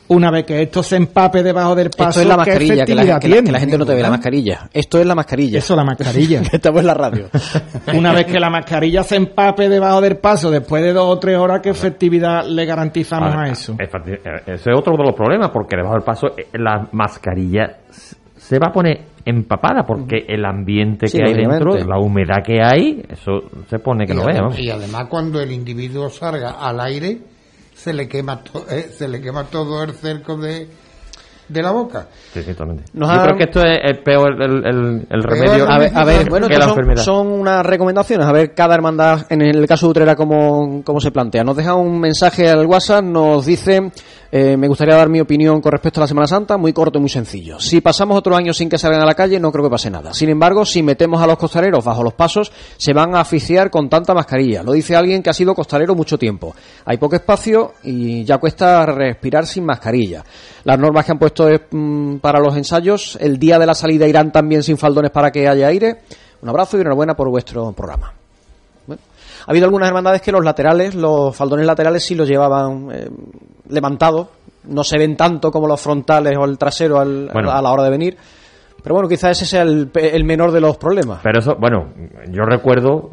[0.10, 2.96] Una vez que esto se empape debajo del paso, Esto es la ¿qué mascarilla, que
[2.96, 4.70] la, que la- que la gente no te ve, la mascarilla.
[4.72, 5.60] Esto es la mascarilla.
[5.60, 6.42] Eso, la mascarilla.
[6.52, 7.26] Estamos en la radio.
[7.94, 11.38] Una vez que la mascarilla se empape debajo del paso, después de dos o tres
[11.38, 13.74] horas, ¿qué efectividad le garantizamos a, Ah, eso?
[13.76, 17.78] efecti- eh, Ese es otro de los problemas, porque debajo del paso eh, la mascarilla
[18.38, 22.60] se va a poner empapada, porque el ambiente Sí, que hay dentro, la humedad que
[22.64, 24.62] hay, eso se pone que y, no adem- vea.
[24.62, 27.18] y además cuando el individuo salga al aire
[27.78, 30.68] se le quema to- eh, se le quema todo el cerco de,
[31.48, 32.84] de la boca Sí, sí, totalmente.
[32.94, 35.92] Nos Yo ha- creo que esto es el peor, el, el- el remedio A ver,
[35.96, 37.04] a ver, bueno, que la son, enfermedad.
[37.04, 38.28] son unas recomendaciones.
[38.28, 41.44] A ver, cada hermandad, en el caso de Utrera, cómo, cómo se plantea.
[41.44, 43.92] Nos deja un mensaje al WhatsApp, nos dice,
[44.32, 47.02] eh, me gustaría dar mi opinión con respecto a la Semana Santa, muy corto y
[47.02, 47.60] muy sencillo.
[47.60, 50.14] Si pasamos otro año sin que salgan a la calle, no creo que pase nada.
[50.14, 53.90] Sin embargo, si metemos a los costaleros bajo los pasos, se van a asfixiar con
[53.90, 54.64] tanta mascarilla.
[54.64, 56.54] Lo dice alguien que ha sido costalero mucho tiempo.
[56.86, 60.24] Hay poco espacio y ya cuesta respirar sin mascarilla.
[60.64, 64.08] Las normas que han puesto es, mm, para los ensayos, el día de la salida
[64.08, 65.98] irán también sin faldones para que haya aire.
[66.42, 68.14] Un abrazo y enhorabuena por vuestro programa.
[68.86, 69.02] Bueno,
[69.46, 73.10] ha habido algunas hermandades que los laterales, los faldones laterales sí los llevaban eh,
[73.70, 74.28] levantados.
[74.66, 77.52] No se ven tanto como los frontales o el trasero al- Bueno.
[77.52, 78.18] a la hora de venir.
[78.84, 81.20] Pero bueno, quizás ese sea el, el menor de los problemas.
[81.24, 81.90] Pero eso, bueno,
[82.30, 83.10] yo recuerdo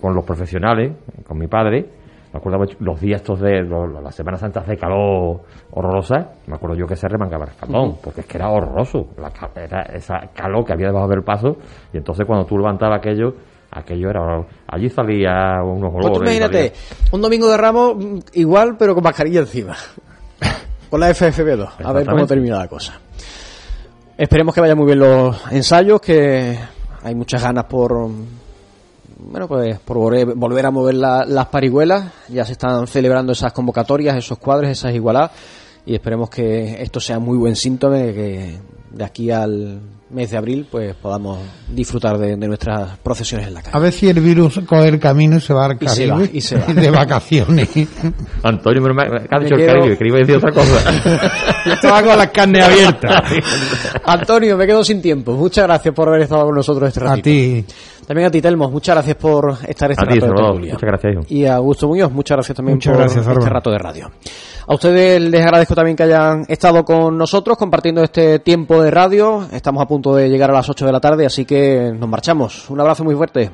[0.00, 0.92] con los profesionales,
[1.26, 1.86] con mi padre,
[2.32, 6.76] me acuerdo los días estos de lo- las Semanas Santas de calor horrorosa, me acuerdo
[6.76, 7.98] yo que se remangaba el faldón, Ujú.
[8.02, 11.56] porque es que era horroroso, la era esa calor que había debajo del paso,
[11.92, 13.34] y entonces cuando tú levantabas aquello,
[13.70, 16.22] aquello era allí salía unos Pues tú olores.
[16.36, 16.72] imagínate,
[17.12, 19.74] un domingo de Ramos mm, igual, pero con mascarilla encima.
[20.90, 21.68] Con la FFP2.
[21.82, 22.92] A ver cómo termina la cosa.
[24.18, 26.58] Esperemos que vayan muy bien los ensayos, que
[27.02, 28.10] hay muchas ganas por
[29.30, 32.12] bueno pues por volver, a mover la- las parihuelas.
[32.28, 35.30] Ya se están celebrando esas convocatorias, esos cuadros, esas igualadas.
[35.84, 38.60] Y esperemos que esto sea muy buen síntoma de que
[38.90, 39.80] de aquí al
[40.12, 41.38] mes de abril pues podamos
[41.70, 43.76] disfrutar de, de nuestras procesiones en la calle.
[43.76, 46.12] a ver si el virus coge el camino y se va al Y se Caribe
[46.12, 46.66] va, y se va.
[46.72, 47.68] de vacaciones
[48.42, 49.98] Antonio, me, me- ¿qué ha Me dicho el quedo- Caribe?
[49.98, 50.92] Que iba a decir otra cosa.
[51.66, 53.22] Yo estaba con las carnes abiertas.
[54.04, 55.32] Antonio, me quedo sin tiempo.
[55.34, 57.22] Muchas gracias por haber estado con nosotros este a ratito.
[57.24, 60.58] ti Tenemos También a ti, Telmo, muchas gracias por estar este A ti, rato de.
[60.72, 61.22] Muchas gracias, hijo.
[61.28, 64.10] Y a Augusto Muñoz, muchas gracias también Muchas por gracias, este rato de radio.
[64.66, 69.48] A ustedes les agradezco también que hayan estado con nosotros compartiendo este tiempo de radio.
[69.50, 72.70] Estamos a punto de llegar a las 8 de la tarde, así que nos marchamos.
[72.70, 73.50] Un abrazo muy fuerte.